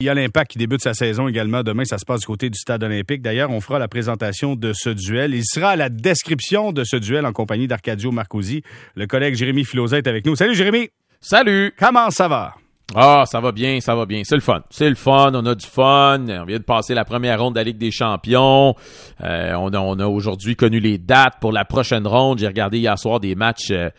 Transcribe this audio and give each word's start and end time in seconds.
Il 0.00 0.06
y 0.06 0.10
a 0.10 0.14
l'Impact 0.14 0.52
qui 0.52 0.58
débute 0.58 0.80
sa 0.80 0.94
saison 0.94 1.26
également. 1.26 1.64
Demain, 1.64 1.84
ça 1.84 1.98
se 1.98 2.04
passe 2.04 2.20
du 2.20 2.26
côté 2.26 2.50
du 2.50 2.56
stade 2.56 2.84
olympique. 2.84 3.20
D'ailleurs, 3.20 3.50
on 3.50 3.60
fera 3.60 3.80
la 3.80 3.88
présentation 3.88 4.54
de 4.54 4.72
ce 4.72 4.90
duel. 4.90 5.34
Il 5.34 5.42
sera 5.44 5.70
à 5.70 5.76
la 5.76 5.88
description 5.88 6.70
de 6.70 6.84
ce 6.84 6.94
duel 6.94 7.26
en 7.26 7.32
compagnie 7.32 7.66
d'Arcadio 7.66 8.12
Marcosi. 8.12 8.62
Le 8.94 9.08
collègue 9.08 9.34
Jérémy 9.34 9.64
Filosa 9.64 9.98
est 9.98 10.06
avec 10.06 10.24
nous. 10.24 10.36
Salut 10.36 10.54
Jérémy! 10.54 10.90
Salut! 11.20 11.74
Comment 11.76 12.10
ça 12.10 12.28
va? 12.28 12.54
Ah, 12.94 13.24
ça 13.26 13.40
va 13.40 13.50
bien, 13.50 13.80
ça 13.80 13.96
va 13.96 14.06
bien. 14.06 14.22
C'est 14.22 14.36
le 14.36 14.40
fun. 14.40 14.62
C'est 14.70 14.88
le 14.88 14.94
fun. 14.94 15.32
On 15.34 15.44
a 15.44 15.56
du 15.56 15.66
fun. 15.66 16.24
On 16.28 16.44
vient 16.44 16.58
de 16.58 16.62
passer 16.62 16.94
la 16.94 17.04
première 17.04 17.42
ronde 17.42 17.54
de 17.54 17.58
la 17.58 17.64
Ligue 17.64 17.78
des 17.78 17.90
Champions. 17.90 18.76
Euh, 19.24 19.54
on 19.54 19.70
a, 19.70 19.80
on 19.80 19.98
a 19.98 20.06
aujourd'hui 20.06 20.54
connu 20.54 20.78
les 20.78 20.98
dates 20.98 21.40
pour 21.40 21.50
la 21.50 21.64
prochaine 21.64 22.06
ronde. 22.06 22.38
J'ai 22.38 22.46
regardé 22.46 22.78
hier 22.78 22.96
soir 22.96 23.18
des 23.18 23.34
matchs. 23.34 23.72
Euh, 23.72 23.90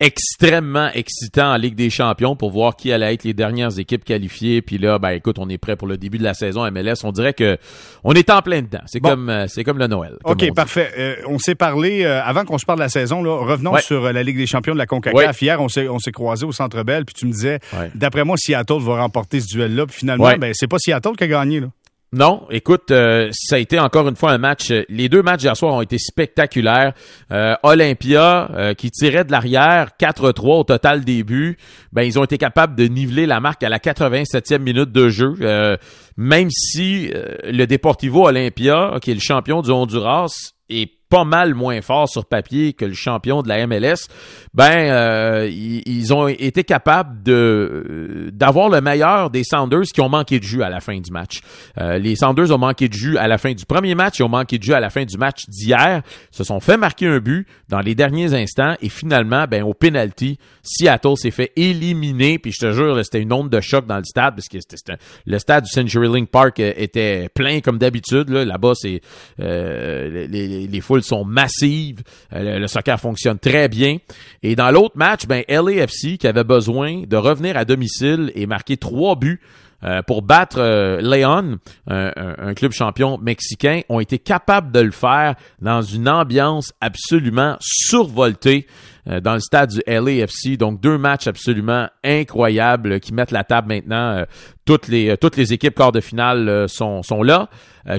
extrêmement 0.00 0.90
excitant 0.94 1.52
en 1.52 1.56
Ligue 1.56 1.74
des 1.74 1.90
Champions 1.90 2.36
pour 2.36 2.50
voir 2.50 2.76
qui 2.76 2.92
allait 2.92 3.14
être 3.14 3.24
les 3.24 3.34
dernières 3.34 3.78
équipes 3.78 4.04
qualifiées. 4.04 4.62
Puis 4.62 4.78
là, 4.78 4.98
ben 4.98 5.10
écoute, 5.10 5.38
on 5.38 5.48
est 5.48 5.58
prêt 5.58 5.76
pour 5.76 5.88
le 5.88 5.96
début 5.96 6.18
de 6.18 6.24
la 6.24 6.34
saison 6.34 6.68
MLS. 6.70 7.04
On 7.04 7.12
dirait 7.12 7.34
que 7.34 7.58
on 8.04 8.12
est 8.12 8.30
en 8.30 8.42
plein 8.42 8.62
dedans. 8.62 8.82
C'est 8.86 9.00
comme 9.00 9.28
euh, 9.28 9.46
c'est 9.48 9.64
comme 9.64 9.78
le 9.78 9.86
Noël. 9.86 10.16
ok, 10.24 10.54
parfait. 10.54 10.90
Euh, 10.98 11.16
on 11.26 11.38
s'est 11.38 11.54
parlé 11.54 12.04
euh, 12.04 12.22
avant 12.22 12.44
qu'on 12.44 12.58
se 12.58 12.66
parle 12.66 12.78
de 12.78 12.84
la 12.84 12.88
saison. 12.88 13.22
Là, 13.22 13.36
revenons 13.44 13.76
sur 13.78 14.12
la 14.12 14.22
Ligue 14.22 14.36
des 14.36 14.46
Champions 14.46 14.74
de 14.74 14.78
la 14.78 14.86
Concacaf. 14.86 15.40
Hier, 15.40 15.60
on 15.60 15.68
s'est 15.68 15.88
on 15.88 15.98
s'est 15.98 16.12
croisé 16.12 16.44
au 16.44 16.52
Centre 16.52 16.82
Bell, 16.82 17.04
puis 17.04 17.14
tu 17.14 17.26
me 17.26 17.32
disais, 17.32 17.60
d'après 17.94 18.24
moi, 18.24 18.36
Seattle 18.36 18.80
va 18.80 19.02
remporter 19.02 19.40
ce 19.40 19.46
duel-là. 19.46 19.86
Puis 19.86 19.96
finalement, 19.98 20.32
ben 20.38 20.52
c'est 20.54 20.68
pas 20.68 20.78
Seattle 20.78 21.16
qui 21.16 21.24
a 21.24 21.28
gagné 21.28 21.60
là. 21.60 21.68
Non, 22.14 22.46
écoute, 22.50 22.90
euh, 22.90 23.30
ça 23.32 23.56
a 23.56 23.58
été 23.58 23.80
encore 23.80 24.06
une 24.06 24.16
fois 24.16 24.32
un 24.32 24.38
match. 24.38 24.70
Euh, 24.70 24.84
les 24.90 25.08
deux 25.08 25.22
matchs 25.22 25.40
d'hier 25.40 25.56
soir 25.56 25.72
ont 25.72 25.80
été 25.80 25.96
spectaculaires. 25.96 26.92
Euh, 27.30 27.54
Olympia, 27.62 28.74
qui 28.76 28.90
tirait 28.90 29.24
de 29.24 29.32
l'arrière, 29.32 29.92
4-3 29.98 30.60
au 30.60 30.64
total 30.64 31.04
début, 31.04 31.56
ben 31.92 32.02
ils 32.02 32.18
ont 32.18 32.24
été 32.24 32.36
capables 32.36 32.76
de 32.76 32.84
niveler 32.84 33.24
la 33.24 33.40
marque 33.40 33.62
à 33.62 33.70
la 33.70 33.78
87e 33.78 34.58
minute 34.58 34.92
de 34.92 35.08
jeu. 35.08 35.78
même 36.18 36.50
si 36.50 37.10
le 37.44 37.64
Deportivo 37.66 38.26
Olympia, 38.26 38.98
qui 39.00 39.10
est 39.10 39.14
le 39.14 39.20
champion 39.20 39.62
du 39.62 39.70
Honduras, 39.70 40.52
est 40.68 40.90
pas 41.12 41.24
mal 41.24 41.54
moins 41.54 41.82
fort 41.82 42.08
sur 42.08 42.24
papier 42.24 42.72
que 42.72 42.86
le 42.86 42.94
champion 42.94 43.42
de 43.42 43.48
la 43.48 43.66
MLS, 43.66 44.08
ben 44.54 44.90
euh, 44.90 45.46
ils, 45.46 46.14
ont 46.14 46.26
été 46.26 46.64
capables 46.64 47.22
de 47.22 48.30
d'avoir 48.32 48.70
le 48.70 48.80
meilleur 48.80 49.28
des 49.28 49.44
Sounders 49.44 49.84
qui 49.92 50.00
ont 50.00 50.08
manqué 50.08 50.38
de 50.38 50.44
jus 50.44 50.62
à 50.62 50.70
la 50.70 50.80
fin 50.80 50.98
du 50.98 51.10
match. 51.10 51.42
Euh, 51.78 51.98
les 51.98 52.16
Sounders 52.16 52.50
ont 52.50 52.56
manqué 52.56 52.88
de 52.88 52.94
jus 52.94 53.18
à 53.18 53.28
la 53.28 53.36
fin 53.36 53.52
du 53.52 53.66
premier 53.66 53.94
match, 53.94 54.20
ils 54.20 54.22
ont 54.22 54.30
manqué 54.30 54.56
de 54.56 54.62
jus 54.62 54.72
à 54.72 54.80
la 54.80 54.88
fin 54.88 55.04
du 55.04 55.18
match 55.18 55.42
d'hier, 55.48 56.00
se 56.30 56.44
sont 56.44 56.60
fait 56.60 56.78
marquer 56.78 57.08
un 57.08 57.18
but 57.18 57.46
dans 57.68 57.80
les 57.80 57.94
derniers 57.94 58.32
instants 58.32 58.74
et 58.80 58.88
finalement 58.88 59.44
ben 59.46 59.64
au 59.64 59.74
penalty, 59.74 60.38
Seattle 60.62 61.18
s'est 61.18 61.30
fait 61.30 61.52
éliminer. 61.56 62.38
Puis 62.38 62.52
je 62.52 62.60
te 62.60 62.72
jure 62.72 62.98
c'était 63.04 63.20
une 63.20 63.34
onde 63.34 63.50
de 63.50 63.60
choc 63.60 63.86
dans 63.86 63.98
le 63.98 64.04
stade 64.04 64.34
parce 64.34 64.48
que 64.48 64.56
c'était 64.60 64.96
le 65.26 65.38
stade 65.38 65.64
du 65.64 65.70
CenturyLink 65.70 66.30
Park 66.30 66.58
était 66.58 67.28
plein 67.34 67.60
comme 67.60 67.76
d'habitude 67.76 68.30
là-bas 68.30 68.72
c'est 68.76 69.02
euh, 69.40 70.26
les, 70.26 70.66
les 70.66 70.80
foules 70.80 71.01
sont 71.02 71.24
massives. 71.24 72.02
Euh, 72.32 72.58
le, 72.58 72.66
soccer 72.66 72.98
fonctionne 73.00 73.38
très 73.38 73.68
bien. 73.68 73.98
Et 74.42 74.56
dans 74.56 74.70
l'autre 74.70 74.96
match, 74.96 75.26
ben 75.26 75.42
LAFC 75.48 76.18
qui 76.18 76.26
avait 76.26 76.44
besoin 76.44 77.02
de 77.06 77.16
revenir 77.16 77.56
à 77.56 77.64
domicile 77.64 78.32
et 78.34 78.46
marquer 78.46 78.76
trois 78.76 79.16
buts 79.16 79.40
euh, 79.84 80.00
pour 80.02 80.22
battre 80.22 80.58
euh, 80.60 81.00
Leon, 81.00 81.58
un, 81.88 82.54
club 82.54 82.70
champion 82.70 83.18
mexicain, 83.18 83.80
ont 83.88 83.98
été 83.98 84.18
capables 84.18 84.70
de 84.70 84.78
le 84.78 84.92
faire 84.92 85.34
dans 85.60 85.82
une 85.82 86.08
ambiance 86.08 86.72
absolument 86.80 87.56
survoltée 87.60 88.66
dans 89.04 89.34
le 89.34 89.40
stade 89.40 89.70
du 89.70 89.80
LAFC. 89.84 90.56
Donc 90.56 90.80
deux 90.80 90.96
matchs 90.96 91.26
absolument 91.26 91.88
incroyables 92.04 93.00
qui 93.00 93.12
mettent 93.12 93.32
la 93.32 93.42
table 93.42 93.66
maintenant. 93.66 94.24
toutes 94.64 94.86
les 94.86 95.16
toutes 95.16 95.36
les 95.36 95.52
équipes 95.52 95.74
quart 95.74 95.90
de 95.90 96.00
finale 96.00 96.68
sont 96.68 97.02
sont 97.02 97.24
là. 97.24 97.48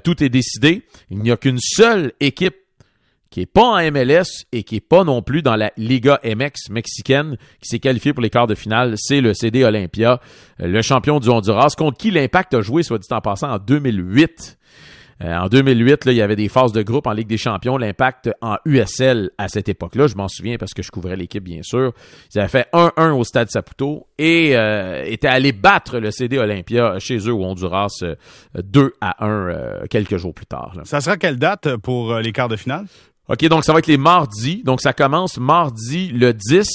tout 0.06 0.24
est 0.24 0.30
décidé. 0.30 0.84
Il 1.10 1.18
n'y 1.20 1.32
a 1.32 1.36
qu'une 1.36 1.60
seule 1.60 2.14
équipe 2.22 2.56
qui 3.34 3.42
est 3.42 3.46
pas 3.48 3.66
en 3.66 3.92
MLS 3.92 4.46
et 4.52 4.62
qui 4.62 4.76
est 4.76 4.88
pas 4.88 5.04
non 5.04 5.24
plus 5.24 5.42
dans 5.42 5.56
la 5.56 5.72
Liga 5.76 6.20
MX 6.24 6.70
mexicaine, 6.70 7.36
qui 7.60 7.68
s'est 7.68 7.80
qualifié 7.80 8.14
pour 8.14 8.22
les 8.22 8.30
quarts 8.30 8.46
de 8.46 8.54
finale, 8.54 8.94
c'est 8.96 9.22
le 9.22 9.34
CD 9.34 9.64
Olympia, 9.64 10.22
euh, 10.62 10.68
le 10.68 10.84
champion 10.84 11.20
du 11.20 11.30
Honduras, 11.30 11.74
contre 11.76 11.98
qui 11.98 12.12
l'Impact 12.12 12.54
a 12.54 12.62
joué, 12.62 12.84
soit 12.84 13.00
dit 13.00 13.08
en 13.10 13.22
passant, 13.22 13.50
en 13.50 13.58
2008. 13.58 14.60
Euh, 15.24 15.36
en 15.36 15.48
2008, 15.48 16.06
là, 16.06 16.12
il 16.12 16.16
y 16.16 16.22
avait 16.22 16.36
des 16.36 16.48
phases 16.48 16.74
de 16.74 16.84
groupe 16.84 17.08
en 17.08 17.12
Ligue 17.14 17.28
des 17.28 17.38
Champions, 17.38 17.76
l'impact 17.78 18.30
en 18.42 18.58
USL 18.66 19.32
à 19.40 19.48
cette 19.48 19.68
époque-là. 19.68 20.06
Je 20.06 20.16
m'en 20.16 20.28
souviens 20.28 20.58
parce 20.58 20.76
que 20.76 20.84
je 20.84 20.92
couvrais 20.92 21.16
l'équipe, 21.16 21.44
bien 21.44 21.64
sûr. 21.64 21.92
Ils 22.36 22.40
avaient 22.40 22.48
fait 22.48 22.68
1-1 22.72 23.14
au 23.14 23.24
Stade 23.24 23.50
Saputo 23.50 24.06
et 24.20 24.56
euh, 24.56 25.04
étaient 25.06 25.28
allés 25.28 25.54
battre 25.54 25.98
le 25.98 26.12
CD 26.12 26.38
Olympia 26.38 27.00
chez 27.00 27.18
eux 27.18 27.34
au 27.34 27.44
Honduras 27.44 28.04
2 28.54 28.94
à 29.02 29.26
1 29.26 29.88
quelques 29.90 30.18
jours 30.18 30.36
plus 30.36 30.46
tard. 30.46 30.76
Ça 30.84 31.02
sera 31.02 31.18
quelle 31.18 31.38
date 31.38 31.78
pour 31.78 32.16
les 32.18 32.32
quarts 32.32 32.50
de 32.50 32.58
finale? 32.58 32.86
OK, 33.30 33.48
donc 33.48 33.64
ça 33.64 33.72
va 33.72 33.80
être 33.80 33.88
les 33.88 33.98
mardis. 33.98 34.64
Donc 34.66 34.82
ça 34.82 34.92
commence 34.92 35.38
mardi 35.38 36.10
le 36.10 36.34
10 36.34 36.68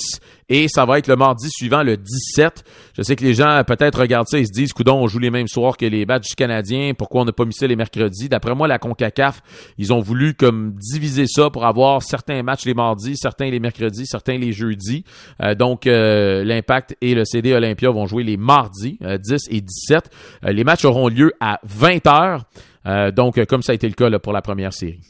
et 0.48 0.66
ça 0.68 0.86
va 0.86 0.98
être 0.98 1.06
le 1.06 1.14
mardi 1.16 1.50
suivant 1.50 1.82
le 1.82 1.98
17. 1.98 2.64
Je 2.96 3.02
sais 3.02 3.16
que 3.16 3.24
les 3.24 3.34
gens 3.34 3.62
peut-être 3.66 4.00
regardent 4.00 4.28
ça 4.28 4.38
et 4.38 4.46
se 4.46 4.50
disent 4.50 4.72
coudon, 4.72 4.94
on 4.94 5.08
joue 5.08 5.18
les 5.18 5.30
mêmes 5.30 5.46
soirs 5.46 5.76
que 5.76 5.84
les 5.84 6.06
badges 6.06 6.34
canadiens, 6.34 6.92
pourquoi 6.96 7.20
on 7.20 7.24
n'a 7.26 7.32
pas 7.32 7.44
mis 7.44 7.52
ça 7.52 7.66
les 7.66 7.76
mercredis? 7.76 8.30
D'après 8.30 8.54
moi, 8.54 8.66
la 8.66 8.78
CONCACAF, 8.78 9.42
ils 9.76 9.92
ont 9.92 10.00
voulu 10.00 10.32
comme 10.32 10.72
diviser 10.72 11.26
ça 11.26 11.50
pour 11.50 11.66
avoir 11.66 12.02
certains 12.02 12.42
matchs 12.42 12.64
les 12.64 12.72
mardis, 12.72 13.18
certains 13.18 13.50
les 13.50 13.60
mercredis, 13.60 14.06
certains 14.06 14.38
les 14.38 14.52
jeudis. 14.52 15.04
Euh, 15.42 15.54
donc 15.54 15.86
euh, 15.86 16.44
l'Impact 16.44 16.96
et 17.02 17.14
le 17.14 17.26
CD 17.26 17.52
Olympia 17.52 17.90
vont 17.90 18.06
jouer 18.06 18.24
les 18.24 18.38
mardis 18.38 18.98
10 19.02 19.04
euh, 19.04 19.36
et 19.50 19.60
17. 19.60 20.10
les 20.44 20.64
matchs 20.64 20.86
auront 20.86 21.08
lieu 21.08 21.30
à 21.40 21.60
20h. 21.68 23.12
donc 23.12 23.44
comme 23.44 23.60
ça 23.60 23.72
a 23.72 23.74
été 23.74 23.86
le 23.86 23.94
cas 23.94 24.18
pour 24.18 24.32
la 24.32 24.40
première 24.40 24.72
série. 24.72 25.00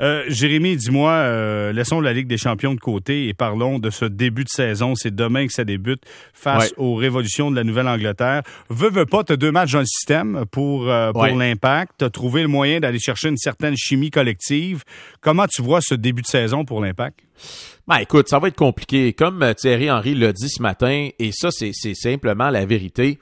Euh, 0.00 0.24
Jérémy, 0.28 0.76
dis-moi, 0.76 1.10
euh, 1.10 1.72
laissons 1.72 2.00
la 2.00 2.12
Ligue 2.12 2.28
des 2.28 2.36
champions 2.36 2.74
de 2.74 2.80
côté 2.80 3.28
et 3.28 3.34
parlons 3.34 3.78
de 3.78 3.90
ce 3.90 4.04
début 4.04 4.44
de 4.44 4.48
saison. 4.48 4.94
C'est 4.94 5.14
demain 5.14 5.46
que 5.46 5.52
ça 5.52 5.64
débute 5.64 6.02
face 6.32 6.72
aux 6.76 6.94
révolutions 6.94 7.50
de 7.50 7.56
la 7.56 7.64
Nouvelle-Angleterre. 7.64 8.42
Veux, 8.68 8.90
veux 8.90 9.06
pas, 9.06 9.24
tu 9.24 9.36
deux 9.36 9.50
matchs 9.50 9.72
dans 9.72 9.80
le 9.80 9.86
système 9.86 10.44
pour, 10.50 10.88
euh, 10.88 11.12
pour 11.12 11.26
l'impact. 11.26 11.94
Tu 11.98 12.04
as 12.04 12.10
trouvé 12.10 12.42
le 12.42 12.48
moyen 12.48 12.80
d'aller 12.80 13.00
chercher 13.00 13.28
une 13.28 13.36
certaine 13.36 13.76
chimie 13.76 14.10
collective. 14.10 14.84
Comment 15.20 15.46
tu 15.46 15.62
vois 15.62 15.80
ce 15.80 15.94
début 15.94 16.22
de 16.22 16.28
saison 16.28 16.64
pour 16.64 16.80
l'impact? 16.80 17.20
Ben, 17.86 17.96
écoute, 17.96 18.28
ça 18.28 18.38
va 18.38 18.48
être 18.48 18.56
compliqué. 18.56 19.12
Comme 19.14 19.54
Thierry 19.56 19.90
Henry 19.90 20.14
l'a 20.14 20.32
dit 20.32 20.48
ce 20.48 20.62
matin, 20.62 21.08
et 21.18 21.30
ça, 21.32 21.50
c'est 21.50 21.72
simplement 21.94 22.50
la 22.50 22.66
vérité. 22.66 23.18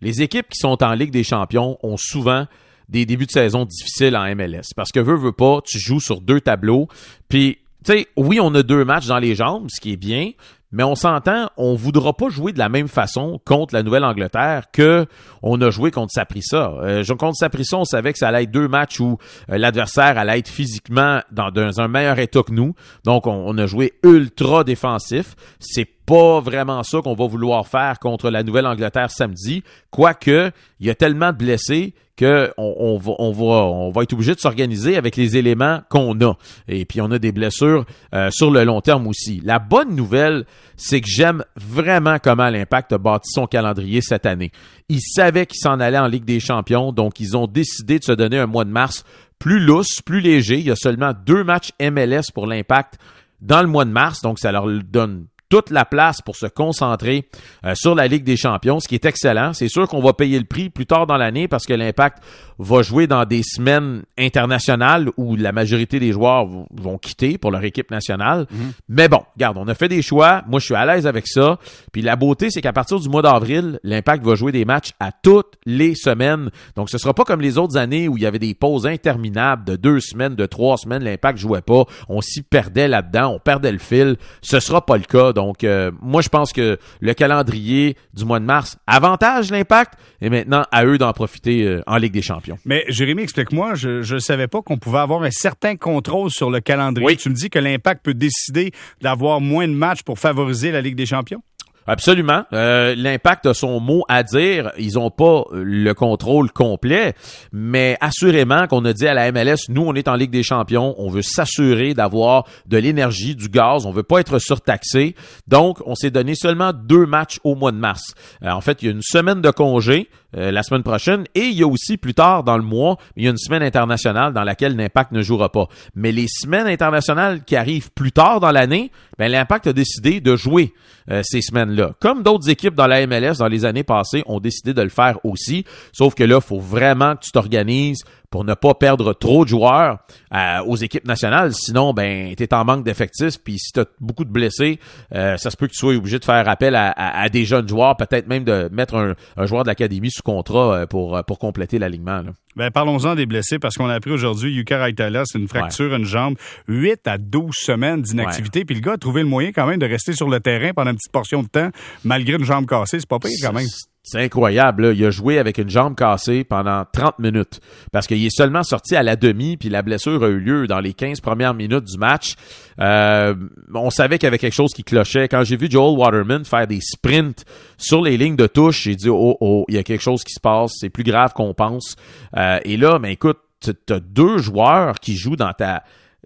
Les 0.00 0.22
équipes 0.22 0.48
qui 0.48 0.58
sont 0.58 0.82
en 0.82 0.94
Ligue 0.94 1.10
des 1.10 1.24
champions 1.24 1.78
ont 1.82 1.96
souvent 1.96 2.46
des 2.88 3.06
débuts 3.06 3.26
de 3.26 3.30
saison 3.30 3.64
difficiles 3.64 4.16
en 4.16 4.24
MLS. 4.34 4.72
Parce 4.74 4.92
que 4.92 5.00
veux, 5.00 5.16
veux 5.16 5.32
pas, 5.32 5.60
tu 5.64 5.78
joues 5.78 6.00
sur 6.00 6.20
deux 6.20 6.40
tableaux. 6.40 6.88
Puis, 7.28 7.58
tu 7.84 7.92
sais, 7.92 8.06
oui, 8.16 8.38
on 8.40 8.54
a 8.54 8.62
deux 8.62 8.84
matchs 8.84 9.06
dans 9.06 9.18
les 9.18 9.34
jambes, 9.34 9.68
ce 9.70 9.80
qui 9.80 9.92
est 9.92 9.96
bien, 9.96 10.32
mais 10.70 10.82
on 10.82 10.94
s'entend, 10.94 11.50
on 11.56 11.74
voudra 11.74 12.12
pas 12.12 12.28
jouer 12.28 12.52
de 12.52 12.58
la 12.58 12.68
même 12.68 12.88
façon 12.88 13.40
contre 13.44 13.74
la 13.74 13.82
Nouvelle-Angleterre 13.82 14.64
que 14.70 15.06
on 15.42 15.60
a 15.62 15.70
joué 15.70 15.90
contre 15.90 16.12
Saprissa. 16.12 16.74
Euh, 16.82 17.04
contre 17.18 17.36
Saprissa, 17.36 17.78
on 17.78 17.84
savait 17.84 18.12
que 18.12 18.18
ça 18.18 18.28
allait 18.28 18.42
être 18.42 18.50
deux 18.50 18.68
matchs 18.68 19.00
où 19.00 19.16
euh, 19.50 19.56
l'adversaire 19.56 20.18
allait 20.18 20.40
être 20.40 20.48
physiquement 20.48 21.20
dans, 21.30 21.80
un 21.80 21.88
meilleur 21.88 22.18
état 22.18 22.42
que 22.42 22.52
nous. 22.52 22.74
Donc, 23.04 23.26
on, 23.26 23.56
a 23.56 23.66
joué 23.66 23.94
ultra 24.02 24.62
défensif. 24.62 25.36
C'est 25.58 25.88
pas 26.08 26.40
vraiment 26.40 26.82
ça 26.84 27.02
qu'on 27.02 27.14
va 27.14 27.26
vouloir 27.26 27.66
faire 27.66 27.98
contre 27.98 28.30
la 28.30 28.42
Nouvelle-Angleterre 28.42 29.10
samedi. 29.10 29.62
Quoique, 29.90 30.50
il 30.80 30.86
y 30.86 30.90
a 30.90 30.94
tellement 30.94 31.32
de 31.32 31.36
blessés 31.36 31.92
qu'on 32.18 32.50
on 32.56 32.98
va, 32.98 33.12
on, 33.18 33.90
va, 33.90 34.02
être 34.02 34.14
obligé 34.14 34.34
de 34.34 34.40
s'organiser 34.40 34.96
avec 34.96 35.16
les 35.16 35.36
éléments 35.36 35.82
qu'on 35.90 36.18
a. 36.22 36.38
Et 36.66 36.86
puis, 36.86 37.02
on 37.02 37.10
a 37.10 37.18
des 37.18 37.30
blessures 37.30 37.84
euh, 38.14 38.30
sur 38.30 38.50
le 38.50 38.64
long 38.64 38.80
terme 38.80 39.06
aussi. 39.06 39.42
La 39.44 39.58
bonne 39.58 39.94
nouvelle, 39.94 40.46
c'est 40.78 41.02
que 41.02 41.08
j'aime 41.08 41.44
vraiment 41.56 42.16
comment 42.18 42.48
l'Impact 42.48 42.94
a 42.94 42.98
bâti 42.98 43.30
son 43.30 43.46
calendrier 43.46 44.00
cette 44.00 44.24
année. 44.24 44.50
Ils 44.88 45.02
savaient 45.02 45.44
qu'ils 45.44 45.60
s'en 45.60 45.78
allaient 45.78 45.98
en 45.98 46.08
Ligue 46.08 46.24
des 46.24 46.40
Champions, 46.40 46.90
donc 46.90 47.20
ils 47.20 47.36
ont 47.36 47.46
décidé 47.46 47.98
de 47.98 48.04
se 48.04 48.12
donner 48.12 48.38
un 48.38 48.46
mois 48.46 48.64
de 48.64 48.70
mars 48.70 49.04
plus 49.38 49.60
lousse, 49.60 50.00
plus 50.00 50.20
léger. 50.20 50.58
Il 50.58 50.66
y 50.66 50.70
a 50.70 50.76
seulement 50.76 51.12
deux 51.26 51.44
matchs 51.44 51.72
MLS 51.82 52.32
pour 52.32 52.46
l'Impact 52.46 52.98
dans 53.42 53.60
le 53.60 53.68
mois 53.68 53.84
de 53.84 53.90
mars, 53.90 54.22
donc 54.22 54.38
ça 54.38 54.50
leur 54.52 54.66
donne 54.66 55.26
toute 55.48 55.70
la 55.70 55.84
place 55.84 56.20
pour 56.20 56.36
se 56.36 56.46
concentrer 56.46 57.28
euh, 57.64 57.74
sur 57.74 57.94
la 57.94 58.06
Ligue 58.06 58.24
des 58.24 58.36
Champions, 58.36 58.80
ce 58.80 58.88
qui 58.88 58.94
est 58.94 59.04
excellent. 59.04 59.52
C'est 59.52 59.68
sûr 59.68 59.88
qu'on 59.88 60.02
va 60.02 60.12
payer 60.12 60.38
le 60.38 60.44
prix 60.44 60.70
plus 60.70 60.86
tard 60.86 61.06
dans 61.06 61.16
l'année 61.16 61.48
parce 61.48 61.66
que 61.66 61.74
l'Impact 61.74 62.18
va 62.58 62.82
jouer 62.82 63.06
dans 63.06 63.24
des 63.24 63.42
semaines 63.42 64.02
internationales 64.18 65.10
où 65.16 65.36
la 65.36 65.52
majorité 65.52 66.00
des 66.00 66.12
joueurs 66.12 66.46
vont 66.46 66.98
quitter 66.98 67.38
pour 67.38 67.50
leur 67.50 67.62
équipe 67.64 67.90
nationale. 67.90 68.46
Mhm. 68.50 68.72
Mais 68.88 69.08
bon, 69.08 69.22
regarde, 69.36 69.56
on 69.58 69.68
a 69.68 69.74
fait 69.74 69.88
des 69.88 70.02
choix. 70.02 70.42
Moi, 70.48 70.58
je 70.60 70.66
suis 70.66 70.74
à 70.74 70.84
l'aise 70.84 71.06
avec 71.06 71.26
ça. 71.26 71.58
Puis 71.92 72.02
la 72.02 72.16
beauté, 72.16 72.50
c'est 72.50 72.60
qu'à 72.60 72.72
partir 72.72 72.98
du 72.98 73.08
mois 73.08 73.22
d'avril, 73.22 73.78
l'Impact 73.84 74.24
va 74.24 74.34
jouer 74.34 74.52
des 74.52 74.64
matchs 74.64 74.90
à 74.98 75.12
toutes 75.12 75.54
les 75.64 75.94
semaines. 75.94 76.50
Donc, 76.76 76.90
ce 76.90 76.98
sera 76.98 77.14
pas 77.14 77.24
comme 77.24 77.40
les 77.40 77.58
autres 77.58 77.76
années 77.76 78.08
où 78.08 78.16
il 78.16 78.22
y 78.22 78.26
avait 78.26 78.38
des 78.38 78.54
pauses 78.54 78.86
interminables 78.86 79.64
de 79.64 79.76
deux 79.76 80.00
semaines, 80.00 80.34
de 80.34 80.46
trois 80.46 80.76
semaines. 80.76 81.04
L'Impact 81.04 81.38
jouait 81.38 81.62
pas. 81.62 81.84
On 82.08 82.20
s'y 82.20 82.42
perdait 82.42 82.88
là-dedans. 82.88 83.34
On 83.34 83.38
perdait 83.38 83.72
le 83.72 83.78
fil. 83.78 84.16
Ce 84.42 84.58
sera 84.60 84.84
pas 84.84 84.96
le 84.96 85.04
cas. 85.04 85.32
Donc, 85.38 85.62
euh, 85.62 85.92
moi, 86.02 86.20
je 86.20 86.28
pense 86.28 86.52
que 86.52 86.78
le 86.98 87.14
calendrier 87.14 87.96
du 88.12 88.24
mois 88.24 88.40
de 88.40 88.44
mars 88.44 88.76
avantage 88.88 89.52
l'impact 89.52 89.94
et 90.20 90.30
maintenant 90.30 90.64
à 90.72 90.84
eux 90.84 90.98
d'en 90.98 91.12
profiter 91.12 91.62
euh, 91.62 91.80
en 91.86 91.96
Ligue 91.96 92.12
des 92.12 92.22
Champions. 92.22 92.58
Mais 92.64 92.84
Jérémy, 92.88 93.22
explique-moi, 93.22 93.76
je 93.76 94.14
ne 94.14 94.18
savais 94.18 94.48
pas 94.48 94.62
qu'on 94.62 94.78
pouvait 94.78 94.98
avoir 94.98 95.22
un 95.22 95.30
certain 95.30 95.76
contrôle 95.76 96.30
sur 96.30 96.50
le 96.50 96.58
calendrier. 96.58 97.16
Tu 97.16 97.30
me 97.30 97.34
dis 97.36 97.50
que 97.50 97.60
l'impact 97.60 98.04
peut 98.04 98.14
décider 98.14 98.72
d'avoir 99.00 99.40
moins 99.40 99.68
de 99.68 99.74
matchs 99.74 100.02
pour 100.02 100.18
favoriser 100.18 100.72
la 100.72 100.80
Ligue 100.80 100.96
des 100.96 101.06
Champions? 101.06 101.40
Absolument. 101.88 102.44
Euh, 102.52 102.94
L'impact 102.94 103.46
a 103.46 103.54
son 103.54 103.80
mot 103.80 104.04
à 104.08 104.22
dire. 104.22 104.72
Ils 104.78 104.94
n'ont 104.94 105.10
pas 105.10 105.44
le 105.52 105.92
contrôle 105.94 106.52
complet, 106.52 107.14
mais 107.50 107.96
assurément 108.02 108.66
qu'on 108.66 108.84
a 108.84 108.92
dit 108.92 109.06
à 109.06 109.14
la 109.14 109.32
MLS, 109.32 109.70
nous, 109.70 109.82
on 109.82 109.94
est 109.94 110.06
en 110.06 110.14
Ligue 110.14 110.30
des 110.30 110.42
Champions, 110.42 110.94
on 110.98 111.08
veut 111.08 111.22
s'assurer 111.22 111.94
d'avoir 111.94 112.44
de 112.66 112.76
l'énergie, 112.76 113.34
du 113.34 113.48
gaz, 113.48 113.86
on 113.86 113.90
veut 113.90 114.02
pas 114.02 114.20
être 114.20 114.38
surtaxé. 114.38 115.14
Donc, 115.46 115.78
on 115.86 115.94
s'est 115.94 116.10
donné 116.10 116.34
seulement 116.34 116.72
deux 116.74 117.06
matchs 117.06 117.40
au 117.42 117.54
mois 117.54 117.72
de 117.72 117.78
mars. 117.78 118.14
Euh, 118.42 118.50
en 118.50 118.60
fait, 118.60 118.82
il 118.82 118.86
y 118.86 118.88
a 118.88 118.92
une 118.92 119.02
semaine 119.02 119.40
de 119.40 119.50
congé. 119.50 120.10
Euh, 120.36 120.50
la 120.50 120.62
semaine 120.62 120.82
prochaine. 120.82 121.24
Et 121.34 121.46
il 121.46 121.54
y 121.54 121.62
a 121.62 121.66
aussi 121.66 121.96
plus 121.96 122.12
tard 122.12 122.44
dans 122.44 122.58
le 122.58 122.62
mois, 122.62 122.98
il 123.16 123.24
y 123.24 123.28
a 123.28 123.30
une 123.30 123.38
semaine 123.38 123.62
internationale 123.62 124.34
dans 124.34 124.44
laquelle 124.44 124.76
l'Impact 124.76 125.12
ne 125.12 125.22
jouera 125.22 125.50
pas. 125.50 125.68
Mais 125.94 126.12
les 126.12 126.26
semaines 126.28 126.66
internationales 126.66 127.44
qui 127.44 127.56
arrivent 127.56 127.90
plus 127.92 128.12
tard 128.12 128.38
dans 128.38 128.50
l'année, 128.50 128.92
ben, 129.16 129.32
l'Impact 129.32 129.68
a 129.68 129.72
décidé 129.72 130.20
de 130.20 130.36
jouer 130.36 130.74
euh, 131.10 131.22
ces 131.24 131.40
semaines-là. 131.40 131.92
Comme 131.98 132.22
d'autres 132.22 132.50
équipes 132.50 132.74
dans 132.74 132.86
la 132.86 133.06
MLS 133.06 133.38
dans 133.38 133.48
les 133.48 133.64
années 133.64 133.84
passées 133.84 134.22
ont 134.26 134.38
décidé 134.38 134.74
de 134.74 134.82
le 134.82 134.90
faire 134.90 135.18
aussi. 135.24 135.64
Sauf 135.92 136.14
que 136.14 136.24
là, 136.24 136.40
il 136.42 136.46
faut 136.46 136.60
vraiment 136.60 137.16
que 137.16 137.24
tu 137.24 137.30
t'organises 137.30 138.04
pour 138.30 138.44
ne 138.44 138.54
pas 138.54 138.74
perdre 138.74 139.12
trop 139.12 139.44
de 139.44 139.48
joueurs 139.48 139.98
euh, 140.34 140.60
aux 140.66 140.76
équipes 140.76 141.06
nationales. 141.06 141.54
Sinon, 141.54 141.92
ben, 141.94 142.34
tu 142.36 142.42
es 142.42 142.54
en 142.54 142.64
manque 142.64 142.84
d'effectifs. 142.84 143.38
Puis 143.42 143.58
si 143.58 143.72
tu 143.72 143.80
as 143.80 143.86
beaucoup 144.00 144.24
de 144.24 144.30
blessés, 144.30 144.78
euh, 145.14 145.36
ça 145.36 145.50
se 145.50 145.56
peut 145.56 145.66
que 145.66 145.72
tu 145.72 145.78
sois 145.78 145.94
obligé 145.94 146.18
de 146.18 146.24
faire 146.24 146.48
appel 146.48 146.74
à, 146.76 147.28
des 147.30 147.44
jeunes 147.44 147.68
joueurs, 147.68 147.96
peut-être 147.96 148.26
même 148.26 148.44
de 148.44 148.68
mettre 148.72 148.94
un, 149.36 149.46
joueur 149.46 149.62
de 149.62 149.68
l'académie 149.68 150.10
sous 150.10 150.22
contrat 150.22 150.74
euh, 150.74 150.86
pour, 150.86 151.22
pour 151.24 151.38
compléter 151.38 151.78
l'alignement. 151.78 152.22
Ben, 152.58 152.72
parlons-en 152.72 153.14
des 153.14 153.24
blessés 153.24 153.60
parce 153.60 153.76
qu'on 153.76 153.88
a 153.88 153.94
appris 153.94 154.10
aujourd'hui, 154.10 154.52
Yuka 154.52 154.82
Raitala, 154.82 155.22
c'est 155.24 155.38
une 155.38 155.46
fracture, 155.46 155.94
une 155.94 156.04
jambe, 156.04 156.34
8 156.66 157.06
à 157.06 157.16
12 157.16 157.54
semaines 157.54 158.02
d'inactivité. 158.02 158.64
Puis 158.64 158.74
le 158.74 158.80
gars 158.80 158.94
a 158.94 158.98
trouvé 158.98 159.22
le 159.22 159.28
moyen 159.28 159.52
quand 159.52 159.64
même 159.64 159.78
de 159.78 159.86
rester 159.86 160.12
sur 160.12 160.28
le 160.28 160.40
terrain 160.40 160.72
pendant 160.74 160.90
une 160.90 160.96
petite 160.96 161.12
portion 161.12 161.44
de 161.44 161.48
temps, 161.48 161.70
malgré 162.02 162.34
une 162.34 162.44
jambe 162.44 162.66
cassée. 162.66 162.98
C'est 162.98 163.08
pas 163.08 163.20
pire 163.20 163.30
quand 163.40 163.52
même. 163.52 163.68
C'est 164.02 164.20
incroyable. 164.20 164.86
Là. 164.86 164.92
Il 164.92 165.04
a 165.04 165.10
joué 165.10 165.38
avec 165.38 165.58
une 165.58 165.68
jambe 165.68 165.94
cassée 165.94 166.42
pendant 166.42 166.84
30 166.92 167.20
minutes 167.20 167.60
parce 167.92 168.06
qu'il 168.06 168.24
est 168.24 168.34
seulement 168.34 168.62
sorti 168.64 168.96
à 168.96 169.04
la 169.04 169.14
demi, 169.14 169.56
puis 169.56 169.68
la 169.68 169.82
blessure 169.82 170.24
a 170.24 170.28
eu 170.28 170.40
lieu 170.40 170.66
dans 170.66 170.80
les 170.80 170.94
15 170.94 171.20
premières 171.20 171.54
minutes 171.54 171.84
du 171.84 171.98
match. 171.98 172.34
Euh, 172.80 173.34
on 173.74 173.90
savait 173.90 174.18
qu'il 174.18 174.26
y 174.26 174.28
avait 174.28 174.38
quelque 174.38 174.54
chose 174.54 174.72
qui 174.74 174.82
clochait. 174.82 175.28
Quand 175.28 175.44
j'ai 175.44 175.56
vu 175.56 175.70
Joel 175.70 175.96
Waterman 175.96 176.44
faire 176.44 176.66
des 176.66 176.80
sprints 176.80 177.44
sur 177.78 178.02
les 178.02 178.16
lignes 178.16 178.36
de 178.36 178.46
touche, 178.46 178.82
j'ai 178.82 178.96
dit 178.96 179.08
oh 179.08 179.36
oh, 179.40 179.64
il 179.68 179.76
y 179.76 179.78
a 179.78 179.82
quelque 179.82 180.02
chose 180.02 180.24
qui 180.24 180.32
se 180.32 180.40
passe. 180.40 180.72
C'est 180.78 180.90
plus 180.90 181.04
grave 181.04 181.32
qu'on 181.32 181.54
pense. 181.54 181.96
Euh, 182.36 182.58
et 182.64 182.76
là, 182.76 182.98
ben 182.98 183.08
écoute, 183.08 183.38
tu 183.60 183.72
as 183.92 184.00
deux 184.00 184.38
joueurs 184.38 185.00
qui 185.00 185.16
jouent 185.16 185.36
dans 185.36 185.52
ta 185.52 185.82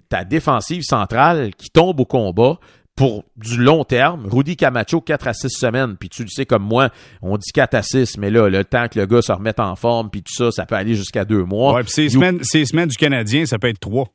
ta 0.08 0.24
défensive 0.24 0.82
centrale 0.82 1.54
qui 1.54 1.70
tombent 1.70 2.00
au 2.00 2.04
combat 2.04 2.58
pour 2.96 3.24
du 3.36 3.56
long 3.56 3.84
terme. 3.84 4.28
Rudy 4.30 4.56
Camacho, 4.56 5.00
4 5.00 5.28
à 5.28 5.32
6 5.32 5.48
semaines. 5.50 5.96
Puis 5.96 6.08
tu 6.08 6.22
le 6.22 6.28
sais 6.28 6.44
comme 6.44 6.62
moi, 6.62 6.90
on 7.22 7.36
dit 7.36 7.50
4 7.52 7.74
à 7.74 7.82
6, 7.82 8.18
mais 8.18 8.30
là, 8.30 8.48
le 8.48 8.64
temps 8.64 8.88
que 8.88 8.98
le 8.98 9.06
gars 9.06 9.22
se 9.22 9.32
remette 9.32 9.60
en 9.60 9.74
forme, 9.76 10.10
puis 10.10 10.22
tout 10.22 10.34
ça, 10.34 10.50
ça 10.50 10.66
peut 10.66 10.74
aller 10.74 10.94
jusqu'à 10.94 11.24
deux 11.24 11.44
mois. 11.44 11.74
Ouais, 11.74 11.82
puis 11.82 11.92
ces, 11.92 12.08
semaines, 12.10 12.40
ces 12.42 12.66
semaines 12.66 12.88
du 12.88 12.96
Canadien, 12.96 13.46
ça 13.46 13.58
peut 13.58 13.68
être 13.68 13.80
trois. 13.80 14.08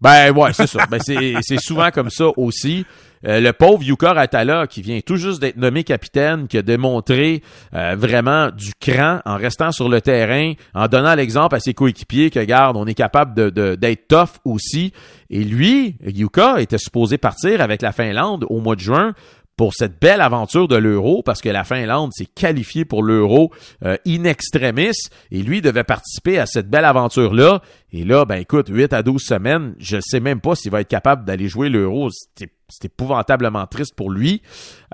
Ben 0.00 0.30
ouais, 0.32 0.52
c'est 0.52 0.66
ça. 0.66 0.86
Ben, 0.86 1.00
c'est 1.00 1.60
souvent 1.60 1.90
comme 1.90 2.10
ça 2.10 2.26
aussi. 2.36 2.84
Euh, 3.26 3.40
le 3.40 3.52
pauvre 3.52 3.82
Yuka 3.82 4.10
Atala, 4.10 4.66
qui 4.66 4.82
vient 4.82 5.00
tout 5.00 5.16
juste 5.16 5.40
d'être 5.40 5.56
nommé 5.56 5.82
capitaine, 5.82 6.46
qui 6.46 6.58
a 6.58 6.62
démontré 6.62 7.42
euh, 7.74 7.96
vraiment 7.96 8.50
du 8.50 8.72
cran 8.78 9.20
en 9.24 9.36
restant 9.36 9.72
sur 9.72 9.88
le 9.88 10.00
terrain, 10.00 10.52
en 10.74 10.88
donnant 10.88 11.14
l'exemple 11.14 11.56
à 11.56 11.60
ses 11.60 11.72
coéquipiers 11.72 12.30
que, 12.30 12.40
garde, 12.40 12.76
on 12.76 12.86
est 12.86 12.94
capable 12.94 13.34
d'être 13.34 13.54
de, 13.54 13.74
d'être 13.76 14.08
tough 14.08 14.40
aussi. 14.44 14.92
Et 15.30 15.42
lui, 15.42 15.96
Yuka, 16.04 16.60
était 16.60 16.78
supposé 16.78 17.16
partir 17.16 17.62
avec 17.62 17.80
la 17.80 17.92
Finlande 17.92 18.44
au 18.50 18.60
mois 18.60 18.76
de 18.76 18.80
juin 18.80 19.14
pour 19.56 19.74
cette 19.74 20.00
belle 20.00 20.20
aventure 20.20 20.68
de 20.68 20.76
l'euro 20.76 21.22
parce 21.22 21.40
que 21.40 21.48
la 21.48 21.64
Finlande 21.64 22.12
s'est 22.12 22.26
qualifiée 22.26 22.84
pour 22.84 23.02
l'euro 23.02 23.52
euh, 23.84 23.96
in 24.06 24.24
extremis 24.24 24.96
et 25.30 25.42
lui 25.42 25.60
devait 25.60 25.84
participer 25.84 26.38
à 26.38 26.46
cette 26.46 26.68
belle 26.68 26.84
aventure-là. 26.84 27.62
Et 27.92 28.04
là, 28.04 28.24
ben 28.24 28.36
écoute, 28.36 28.68
8 28.68 28.92
à 28.92 29.02
12 29.02 29.22
semaines, 29.22 29.74
je 29.78 29.96
ne 29.96 30.00
sais 30.00 30.20
même 30.20 30.40
pas 30.40 30.54
s'il 30.54 30.72
va 30.72 30.80
être 30.80 30.88
capable 30.88 31.24
d'aller 31.24 31.48
jouer 31.48 31.68
l'euro. 31.68 32.10
C'est 32.36 32.84
épouvantablement 32.84 33.66
triste 33.66 33.94
pour 33.94 34.10
lui. 34.10 34.42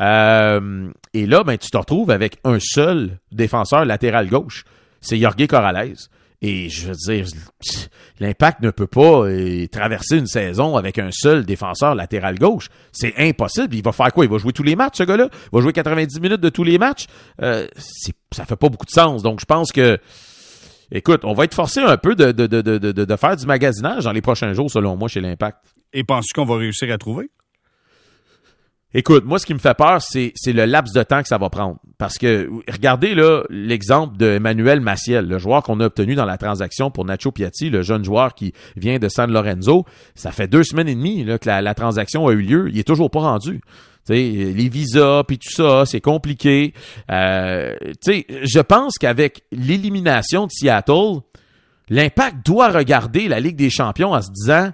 Euh, 0.00 0.90
et 1.14 1.26
là, 1.26 1.44
ben 1.44 1.56
tu 1.56 1.70
te 1.70 1.78
retrouves 1.78 2.10
avec 2.10 2.36
un 2.44 2.58
seul 2.60 3.18
défenseur 3.32 3.84
latéral 3.84 4.28
gauche. 4.28 4.64
C'est 5.00 5.18
Jorge 5.18 5.46
Corrales. 5.46 5.94
Et 6.42 6.70
je 6.70 6.88
veux 6.88 6.94
dire, 6.94 7.26
l'impact 8.18 8.62
ne 8.62 8.70
peut 8.70 8.86
pas 8.86 9.26
euh, 9.26 9.66
traverser 9.66 10.16
une 10.16 10.26
saison 10.26 10.76
avec 10.76 10.98
un 10.98 11.10
seul 11.12 11.44
défenseur 11.44 11.94
latéral 11.94 12.38
gauche. 12.38 12.68
C'est 12.92 13.12
impossible. 13.18 13.74
Il 13.74 13.82
va 13.82 13.92
faire 13.92 14.10
quoi? 14.12 14.24
Il 14.24 14.30
va 14.30 14.38
jouer 14.38 14.52
tous 14.54 14.62
les 14.62 14.74
matchs, 14.74 14.98
ce 14.98 15.02
gars-là? 15.02 15.28
Il 15.30 15.48
va 15.56 15.60
jouer 15.60 15.74
90 15.74 16.18
minutes 16.20 16.40
de 16.40 16.48
tous 16.48 16.64
les 16.64 16.78
matchs? 16.78 17.06
Euh, 17.42 17.66
ça 18.32 18.46
fait 18.46 18.56
pas 18.56 18.68
beaucoup 18.70 18.86
de 18.86 18.90
sens. 18.90 19.22
Donc, 19.22 19.40
je 19.40 19.44
pense 19.44 19.70
que, 19.70 19.98
écoute, 20.90 21.24
on 21.24 21.34
va 21.34 21.44
être 21.44 21.54
forcé 21.54 21.80
un 21.80 21.98
peu 21.98 22.14
de, 22.14 22.32
de, 22.32 22.46
de, 22.46 22.62
de, 22.62 22.92
de 22.92 23.16
faire 23.16 23.36
du 23.36 23.44
magasinage 23.44 24.04
dans 24.04 24.12
les 24.12 24.22
prochains 24.22 24.54
jours, 24.54 24.70
selon 24.70 24.96
moi, 24.96 25.08
chez 25.08 25.20
l'impact. 25.20 25.58
Et 25.92 26.04
penses-tu 26.04 26.32
qu'on 26.34 26.46
va 26.46 26.56
réussir 26.56 26.90
à 26.90 26.96
trouver? 26.96 27.30
Écoute, 28.92 29.24
moi, 29.24 29.38
ce 29.38 29.46
qui 29.46 29.54
me 29.54 29.60
fait 29.60 29.74
peur, 29.74 30.02
c'est, 30.02 30.32
le 30.46 30.64
laps 30.64 30.92
de 30.92 31.02
temps 31.04 31.22
que 31.22 31.28
ça 31.28 31.38
va 31.38 31.48
prendre. 31.48 31.76
Parce 31.96 32.18
que, 32.18 32.50
regardez 32.68 33.14
là 33.14 33.44
l'exemple 33.48 34.16
de 34.16 34.26
Emmanuel 34.26 34.80
Maciel, 34.80 35.28
le 35.28 35.38
joueur 35.38 35.62
qu'on 35.62 35.78
a 35.78 35.86
obtenu 35.86 36.16
dans 36.16 36.24
la 36.24 36.38
transaction 36.38 36.90
pour 36.90 37.04
Nacho 37.04 37.30
Piatti, 37.30 37.70
le 37.70 37.82
jeune 37.82 38.04
joueur 38.04 38.34
qui 38.34 38.52
vient 38.76 38.98
de 38.98 39.08
San 39.08 39.30
Lorenzo. 39.30 39.84
Ça 40.16 40.32
fait 40.32 40.48
deux 40.48 40.64
semaines 40.64 40.88
et 40.88 40.96
demie 40.96 41.24
que 41.24 41.48
la, 41.48 41.74
transaction 41.74 42.26
a 42.26 42.32
eu 42.32 42.42
lieu. 42.42 42.68
Il 42.68 42.78
est 42.80 42.86
toujours 42.86 43.12
pas 43.12 43.20
rendu. 43.20 43.60
sais, 44.02 44.14
les 44.16 44.68
visas, 44.68 45.22
puis 45.22 45.38
tout 45.38 45.50
ça, 45.50 45.86
c'est 45.86 46.00
compliqué. 46.00 46.74
Euh, 47.12 47.76
je 48.04 48.60
pense 48.60 48.98
qu'avec 48.98 49.44
l'élimination 49.52 50.46
de 50.46 50.50
Seattle, 50.50 51.20
l'impact 51.90 52.44
doit 52.44 52.70
regarder 52.70 53.28
la 53.28 53.38
Ligue 53.38 53.56
des 53.56 53.70
champions 53.70 54.14
en 54.14 54.20
se 54.20 54.32
disant, 54.32 54.72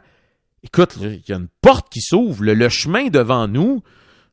écoute, 0.65 0.97
il 1.03 1.23
y 1.29 1.33
a 1.33 1.37
une 1.37 1.49
porte 1.61 1.91
qui 1.91 2.01
s'ouvre, 2.01 2.45
le 2.45 2.69
chemin 2.71 3.09
devant 3.09 3.47
nous, 3.47 3.83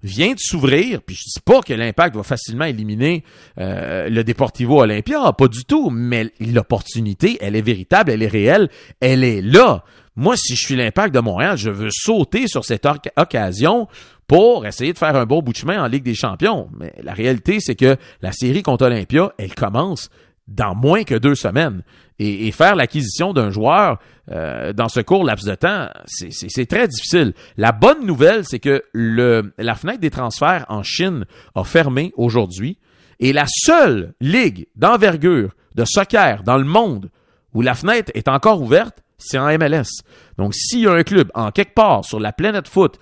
vient 0.03 0.33
de 0.33 0.39
s'ouvrir, 0.39 1.01
puis 1.01 1.15
je 1.15 1.23
dis 1.23 1.41
pas 1.44 1.61
que 1.61 1.73
l'impact 1.73 2.15
va 2.15 2.23
facilement 2.23 2.65
éliminer 2.65 3.23
euh, 3.57 4.09
le 4.09 4.23
Deportivo 4.23 4.81
Olympia, 4.81 5.31
pas 5.33 5.47
du 5.47 5.63
tout, 5.63 5.89
mais 5.89 6.31
l'opportunité, 6.39 7.38
elle 7.41 7.55
est 7.55 7.61
véritable, 7.61 8.11
elle 8.11 8.21
est 8.21 8.27
réelle, 8.27 8.69
elle 9.00 9.24
est 9.24 9.41
là. 9.41 9.83
Moi, 10.15 10.36
si 10.38 10.55
je 10.55 10.63
suis 10.63 10.75
l'impact 10.75 11.15
de 11.15 11.22
Montréal, 11.22 11.57
je 11.57 11.72
veux 11.72 11.89
sauter 11.91 12.48
sur 12.48 12.65
cette 12.65 12.86
occasion 13.17 13.88
pour 14.27 14.65
essayer 14.65 14.93
de 14.93 14.98
faire 14.98 15.15
un 15.15 15.25
beau 15.25 15.41
bout 15.41 15.53
de 15.53 15.57
chemin 15.57 15.83
en 15.83 15.88
Ligue 15.88 16.03
des 16.03 16.13
Champions. 16.13 16.69
Mais 16.77 16.93
la 17.01 17.13
réalité, 17.13 17.60
c'est 17.60 17.75
que 17.75 17.98
la 18.22 18.31
série 18.31 18.62
contre 18.62 18.86
Olympia, 18.86 19.33
elle 19.38 19.55
commence 19.55 20.10
dans 20.48 20.75
moins 20.75 21.03
que 21.03 21.15
deux 21.15 21.36
semaines. 21.36 21.83
Et, 22.20 22.51
faire 22.51 22.75
l'acquisition 22.75 23.34
d'un 23.34 23.50
joueur 23.50 24.00
euh, 24.32 24.72
dans 24.72 24.88
ce 24.88 25.00
court 25.00 25.24
laps 25.24 25.50
de 25.50 25.55
temps, 25.55 25.89
c'est 26.05 26.65
très 26.65 26.88
difficile. 26.88 27.34
La 27.58 27.72
bonne 27.72 28.05
nouvelle, 28.05 28.46
c'est 28.46 28.60
que 28.60 28.84
la 28.93 29.75
fenêtre 29.75 30.00
des 30.00 30.12
transferts 30.12 30.65
en 30.70 30.84
Chine 30.84 31.25
a 31.55 31.63
fermé 31.63 32.13
aujourd'hui. 32.15 32.77
Et 33.20 33.34
la 33.34 33.46
seule 33.48 34.13
ligue 34.22 34.67
d'envergure 34.75 35.51
de 35.75 35.86
soccer 35.86 36.43
dans 36.43 36.58
le 36.58 36.65
monde 36.65 37.10
où 37.53 37.62
la 37.62 37.75
fenêtre 37.75 38.12
est 38.15 38.27
encore 38.27 38.62
ouverte, 38.62 39.03
c'est 39.17 39.38
en 39.38 39.48
MLS. 39.58 40.03
Donc, 40.38 40.53
s'il 40.53 40.82
y 40.82 40.88
a 40.88 40.91
un 40.91 41.03
club 41.03 41.32
en 41.34 41.51
quelque 41.51 41.74
part 41.74 42.03
sur 42.05 42.20
la 42.20 42.34
planète 42.34 42.67
foot 42.67 43.00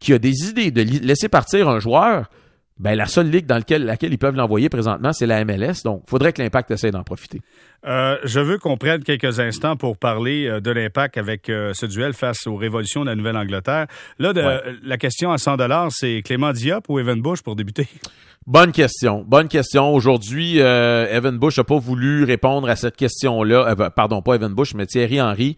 qui 0.00 0.12
a 0.12 0.18
des 0.18 0.48
idées 0.48 0.70
de 0.70 0.82
laisser 0.82 1.28
partir 1.28 1.68
un 1.68 1.80
joueur, 1.80 2.28
ben, 2.76 2.96
la 2.96 3.06
seule 3.06 3.30
ligue 3.30 3.46
dans 3.46 3.56
laquelle, 3.56 3.84
laquelle 3.84 4.12
ils 4.12 4.18
peuvent 4.18 4.34
l'envoyer 4.34 4.68
présentement, 4.68 5.12
c'est 5.12 5.26
la 5.26 5.44
MLS. 5.44 5.84
Donc, 5.84 6.02
il 6.06 6.10
faudrait 6.10 6.32
que 6.32 6.42
l'Impact 6.42 6.72
essaie 6.72 6.90
d'en 6.90 7.04
profiter. 7.04 7.40
Euh, 7.86 8.16
je 8.24 8.40
veux 8.40 8.58
qu'on 8.58 8.76
prenne 8.76 9.04
quelques 9.04 9.38
instants 9.38 9.76
pour 9.76 9.96
parler 9.96 10.46
euh, 10.46 10.60
de 10.60 10.72
l'Impact 10.72 11.16
avec 11.16 11.48
euh, 11.48 11.72
ce 11.74 11.86
duel 11.86 12.14
face 12.14 12.48
aux 12.48 12.56
révolutions 12.56 13.02
de 13.02 13.10
la 13.10 13.14
Nouvelle-Angleterre. 13.14 13.86
Là, 14.18 14.32
la 14.82 14.96
question 14.96 15.30
à 15.30 15.38
100 15.38 15.56
c'est 15.90 16.22
Clément 16.22 16.52
Diop 16.52 16.86
ou 16.88 16.98
Evan 16.98 17.20
Bush 17.20 17.42
pour 17.42 17.54
débuter? 17.54 17.86
Bonne 18.46 18.72
question. 18.72 19.24
Bonne 19.26 19.48
question. 19.48 19.94
Aujourd'hui, 19.94 20.58
Evan 20.58 21.38
Bush 21.38 21.56
n'a 21.58 21.64
pas 21.64 21.78
voulu 21.78 22.24
répondre 22.24 22.68
à 22.68 22.76
cette 22.76 22.96
question-là. 22.96 23.74
Pardon, 23.90 24.20
pas 24.20 24.34
Evan 24.34 24.52
Bush, 24.52 24.74
mais 24.74 24.86
Thierry 24.86 25.20
Henry. 25.20 25.56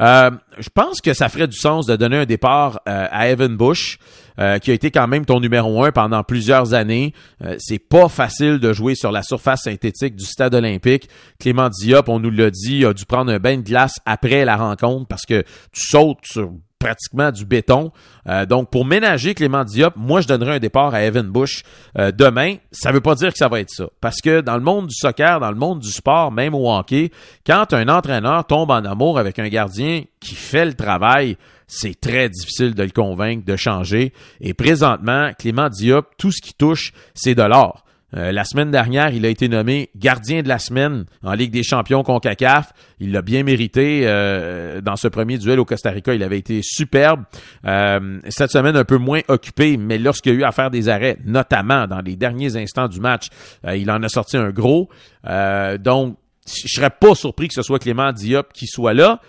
Euh, 0.00 0.30
je 0.58 0.68
pense 0.70 1.00
que 1.00 1.12
ça 1.12 1.28
ferait 1.28 1.46
du 1.46 1.56
sens 1.56 1.86
de 1.86 1.94
donner 1.96 2.18
un 2.18 2.24
départ 2.24 2.80
euh, 2.88 3.06
à 3.10 3.28
Evan 3.28 3.56
Bush, 3.56 3.98
euh, 4.38 4.58
qui 4.58 4.70
a 4.70 4.74
été 4.74 4.90
quand 4.90 5.06
même 5.06 5.26
ton 5.26 5.40
numéro 5.40 5.84
un 5.84 5.92
pendant 5.92 6.24
plusieurs 6.24 6.72
années. 6.72 7.12
c'est 7.58 7.78
pas 7.78 8.08
facile 8.08 8.58
de 8.58 8.72
jouer 8.72 8.94
sur 8.94 9.12
la 9.12 9.22
surface 9.22 9.64
synthétique 9.64 10.16
du 10.16 10.24
stade 10.24 10.54
olympique. 10.54 11.08
Clément 11.38 11.68
Diop, 11.68 12.08
on 12.08 12.18
nous 12.18 12.30
l'a 12.30 12.50
dit, 12.50 12.84
a 12.84 12.94
dû 12.94 13.04
prendre 13.04 13.30
un 13.32 13.38
bain 13.38 13.58
de 13.58 13.62
glace 13.62 13.94
après 14.06 14.44
la 14.44 14.56
rencontre 14.56 15.06
parce 15.06 15.26
que 15.26 15.42
tu 15.72 15.86
sautes 15.86 16.18
sur 16.24 16.50
pratiquement 16.80 17.30
du 17.30 17.44
béton. 17.44 17.92
Euh, 18.26 18.46
donc, 18.46 18.70
pour 18.70 18.84
ménager 18.84 19.34
Clément 19.34 19.64
Diop, 19.64 19.94
moi, 19.94 20.20
je 20.20 20.26
donnerais 20.26 20.56
un 20.56 20.58
départ 20.58 20.92
à 20.94 21.02
Evan 21.02 21.28
Bush 21.28 21.62
euh, 21.96 22.10
demain. 22.10 22.56
Ça 22.72 22.90
veut 22.90 23.00
pas 23.00 23.14
dire 23.14 23.30
que 23.32 23.38
ça 23.38 23.46
va 23.46 23.60
être 23.60 23.70
ça. 23.70 23.86
Parce 24.00 24.20
que 24.20 24.40
dans 24.40 24.56
le 24.56 24.62
monde 24.62 24.88
du 24.88 24.94
soccer, 24.94 25.38
dans 25.38 25.50
le 25.50 25.56
monde 25.56 25.78
du 25.78 25.90
sport, 25.90 26.32
même 26.32 26.54
au 26.54 26.72
hockey, 26.72 27.12
quand 27.46 27.72
un 27.72 27.88
entraîneur 27.88 28.44
tombe 28.46 28.70
en 28.70 28.84
amour 28.84 29.18
avec 29.18 29.38
un 29.38 29.48
gardien 29.48 30.02
qui 30.18 30.34
fait 30.34 30.64
le 30.64 30.74
travail, 30.74 31.36
c'est 31.68 32.00
très 32.00 32.28
difficile 32.28 32.74
de 32.74 32.82
le 32.82 32.90
convaincre 32.90 33.44
de 33.44 33.56
changer. 33.56 34.12
Et 34.40 34.54
présentement, 34.54 35.30
Clément 35.38 35.68
Diop, 35.68 36.06
tout 36.18 36.32
ce 36.32 36.40
qui 36.40 36.54
touche, 36.54 36.92
c'est 37.14 37.34
de 37.34 37.42
l'or. 37.42 37.84
Euh, 38.16 38.32
la 38.32 38.44
semaine 38.44 38.70
dernière, 38.70 39.12
il 39.14 39.24
a 39.24 39.28
été 39.28 39.48
nommé 39.48 39.90
gardien 39.96 40.42
de 40.42 40.48
la 40.48 40.58
semaine 40.58 41.04
en 41.22 41.32
Ligue 41.32 41.52
des 41.52 41.62
champions 41.62 42.02
CONCACAF. 42.02 42.72
Il 42.98 43.12
l'a 43.12 43.22
bien 43.22 43.42
mérité 43.42 44.02
euh, 44.04 44.80
dans 44.80 44.96
ce 44.96 45.08
premier 45.08 45.38
duel 45.38 45.60
au 45.60 45.64
Costa 45.64 45.90
Rica. 45.90 46.14
Il 46.14 46.22
avait 46.22 46.38
été 46.38 46.60
superbe. 46.62 47.24
Euh, 47.66 48.18
cette 48.28 48.50
semaine, 48.50 48.76
un 48.76 48.84
peu 48.84 48.98
moins 48.98 49.20
occupé, 49.28 49.76
mais 49.76 49.98
lorsqu'il 49.98 50.32
a 50.32 50.34
eu 50.34 50.42
à 50.42 50.52
faire 50.52 50.70
des 50.70 50.88
arrêts, 50.88 51.18
notamment 51.24 51.86
dans 51.86 52.00
les 52.00 52.16
derniers 52.16 52.56
instants 52.56 52.88
du 52.88 53.00
match, 53.00 53.28
il 53.72 53.90
en 53.90 54.02
a 54.02 54.08
sorti 54.08 54.36
un 54.36 54.50
gros. 54.50 54.88
donc, 55.78 56.16
je 56.46 56.66
serais 56.66 56.90
pas 56.90 57.14
surpris 57.14 57.48
que 57.48 57.54
ce 57.54 57.62
soit 57.62 57.78
Clément 57.78 58.12
Diop 58.12 58.52
qui 58.52 58.66
soit 58.66 58.94
là. 58.94 59.20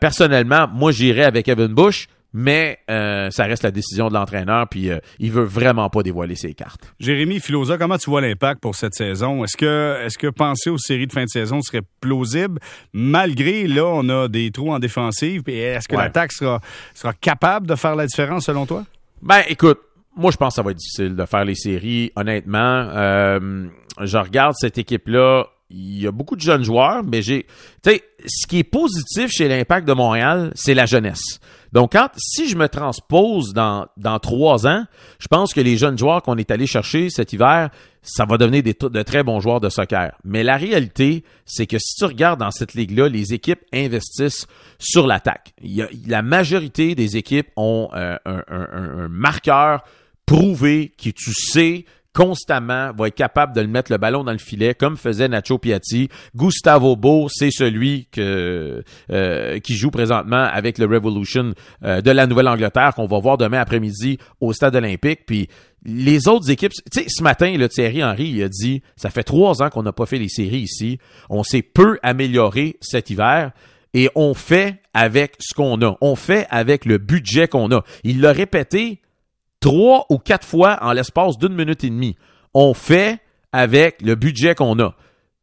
personnellement, 0.00 0.66
moi, 0.72 0.92
j'irais 0.92 1.24
avec 1.24 1.48
Evan 1.48 1.72
Bush 1.72 2.08
mais 2.38 2.80
euh, 2.90 3.30
ça 3.30 3.44
reste 3.44 3.62
la 3.62 3.70
décision 3.70 4.08
de 4.08 4.12
l'entraîneur, 4.12 4.68
puis 4.68 4.90
euh, 4.90 4.98
il 5.18 5.32
veut 5.32 5.44
vraiment 5.44 5.88
pas 5.88 6.02
dévoiler 6.02 6.36
ses 6.36 6.52
cartes. 6.52 6.92
Jérémy 7.00 7.40
Filosa, 7.40 7.78
comment 7.78 7.96
tu 7.96 8.10
vois 8.10 8.20
l'impact 8.20 8.60
pour 8.60 8.74
cette 8.74 8.92
saison? 8.92 9.42
Est-ce 9.42 9.56
que, 9.56 10.04
est-ce 10.04 10.18
que 10.18 10.26
penser 10.26 10.68
aux 10.68 10.76
séries 10.76 11.06
de 11.06 11.14
fin 11.14 11.24
de 11.24 11.30
saison 11.30 11.62
serait 11.62 11.80
plausible, 12.02 12.60
malgré, 12.92 13.66
là, 13.66 13.86
on 13.86 14.06
a 14.10 14.28
des 14.28 14.50
trous 14.50 14.70
en 14.70 14.78
défensive, 14.78 15.44
et 15.46 15.60
est-ce 15.60 15.88
que 15.88 15.96
l'attaque 15.96 16.30
sera, 16.30 16.60
sera 16.92 17.14
capable 17.14 17.66
de 17.66 17.74
faire 17.74 17.96
la 17.96 18.04
différence 18.04 18.44
selon 18.44 18.66
toi? 18.66 18.84
Ben, 19.22 19.40
écoute, 19.48 19.80
moi, 20.14 20.30
je 20.30 20.36
pense 20.36 20.52
que 20.52 20.56
ça 20.56 20.62
va 20.62 20.72
être 20.72 20.76
difficile 20.76 21.16
de 21.16 21.24
faire 21.24 21.46
les 21.46 21.54
séries, 21.54 22.12
honnêtement. 22.16 22.58
Euh, 22.92 23.66
je 24.02 24.18
regarde 24.18 24.54
cette 24.58 24.76
équipe-là, 24.76 25.46
il 25.70 26.02
y 26.02 26.06
a 26.06 26.12
beaucoup 26.12 26.36
de 26.36 26.40
jeunes 26.40 26.62
joueurs, 26.62 27.02
mais 27.04 27.22
j'ai, 27.22 27.46
tu 27.82 27.90
sais, 27.90 28.02
ce 28.24 28.46
qui 28.46 28.58
est 28.58 28.64
positif 28.64 29.30
chez 29.30 29.48
l'Impact 29.48 29.86
de 29.86 29.92
Montréal, 29.92 30.52
c'est 30.54 30.74
la 30.74 30.86
jeunesse. 30.86 31.40
Donc, 31.72 31.92
quand, 31.92 32.08
si 32.16 32.48
je 32.48 32.56
me 32.56 32.68
transpose 32.68 33.52
dans, 33.52 33.86
dans 33.96 34.18
trois 34.18 34.66
ans, 34.66 34.84
je 35.18 35.26
pense 35.26 35.52
que 35.52 35.60
les 35.60 35.76
jeunes 35.76 35.98
joueurs 35.98 36.22
qu'on 36.22 36.36
est 36.36 36.50
allé 36.50 36.66
chercher 36.66 37.10
cet 37.10 37.32
hiver, 37.32 37.70
ça 38.02 38.24
va 38.24 38.38
devenir 38.38 38.62
des, 38.62 38.74
de 38.74 39.02
très 39.02 39.24
bons 39.24 39.40
joueurs 39.40 39.60
de 39.60 39.68
soccer. 39.68 40.12
Mais 40.24 40.44
la 40.44 40.56
réalité, 40.56 41.24
c'est 41.44 41.66
que 41.66 41.78
si 41.78 41.96
tu 41.96 42.04
regardes 42.04 42.40
dans 42.40 42.52
cette 42.52 42.74
ligue-là, 42.74 43.08
les 43.08 43.34
équipes 43.34 43.60
investissent 43.74 44.46
sur 44.78 45.06
l'attaque. 45.06 45.52
La 46.06 46.22
majorité 46.22 46.94
des 46.94 47.16
équipes 47.16 47.48
ont 47.56 47.88
euh, 47.94 48.16
un, 48.24 48.42
un, 48.48 48.68
un 48.72 49.08
marqueur 49.08 49.82
prouvé 50.24 50.92
qui 50.96 51.12
tu 51.12 51.32
sais 51.34 51.84
constamment 52.16 52.92
va 52.96 53.08
être 53.08 53.14
capable 53.14 53.54
de 53.54 53.60
le 53.60 53.66
mettre 53.68 53.92
le 53.92 53.98
ballon 53.98 54.24
dans 54.24 54.32
le 54.32 54.38
filet, 54.38 54.72
comme 54.74 54.96
faisait 54.96 55.28
Nacho 55.28 55.58
Piatti. 55.58 56.08
Gustavo 56.34 56.96
Beau, 56.96 57.28
c'est 57.28 57.50
celui 57.50 58.08
euh, 58.16 58.80
qui 59.60 59.76
joue 59.76 59.90
présentement 59.90 60.48
avec 60.50 60.78
le 60.78 60.86
Revolution 60.86 61.52
euh, 61.84 62.00
de 62.00 62.10
la 62.10 62.26
Nouvelle-Angleterre 62.26 62.94
qu'on 62.96 63.06
va 63.06 63.18
voir 63.18 63.36
demain 63.36 63.60
après-midi 63.60 64.16
au 64.40 64.54
Stade 64.54 64.76
olympique. 64.76 65.26
Puis 65.26 65.48
les 65.84 66.26
autres 66.26 66.50
équipes, 66.50 66.72
tu 66.90 67.02
sais, 67.02 67.06
ce 67.06 67.22
matin, 67.22 67.54
le 67.54 67.68
Thierry 67.68 68.02
Henry 68.02 68.30
il 68.30 68.42
a 68.42 68.48
dit, 68.48 68.80
ça 68.96 69.10
fait 69.10 69.22
trois 69.22 69.62
ans 69.62 69.68
qu'on 69.68 69.82
n'a 69.82 69.92
pas 69.92 70.06
fait 70.06 70.18
les 70.18 70.30
séries 70.30 70.60
ici. 70.60 70.98
On 71.28 71.42
s'est 71.42 71.60
peu 71.60 71.98
amélioré 72.02 72.78
cet 72.80 73.10
hiver 73.10 73.52
et 73.92 74.08
on 74.14 74.32
fait 74.32 74.76
avec 74.94 75.34
ce 75.38 75.52
qu'on 75.52 75.82
a. 75.82 75.98
On 76.00 76.16
fait 76.16 76.46
avec 76.48 76.86
le 76.86 76.96
budget 76.96 77.46
qu'on 77.46 77.70
a. 77.72 77.84
Il 78.04 78.22
l'a 78.22 78.32
répété 78.32 79.00
trois 79.66 80.06
ou 80.10 80.18
quatre 80.18 80.46
fois 80.46 80.78
en 80.80 80.92
l'espace 80.92 81.38
d'une 81.38 81.54
minute 81.54 81.82
et 81.82 81.90
demie. 81.90 82.14
On 82.54 82.72
fait 82.72 83.18
avec 83.50 84.00
le 84.00 84.14
budget 84.14 84.54
qu'on 84.54 84.78
a. 84.78 84.94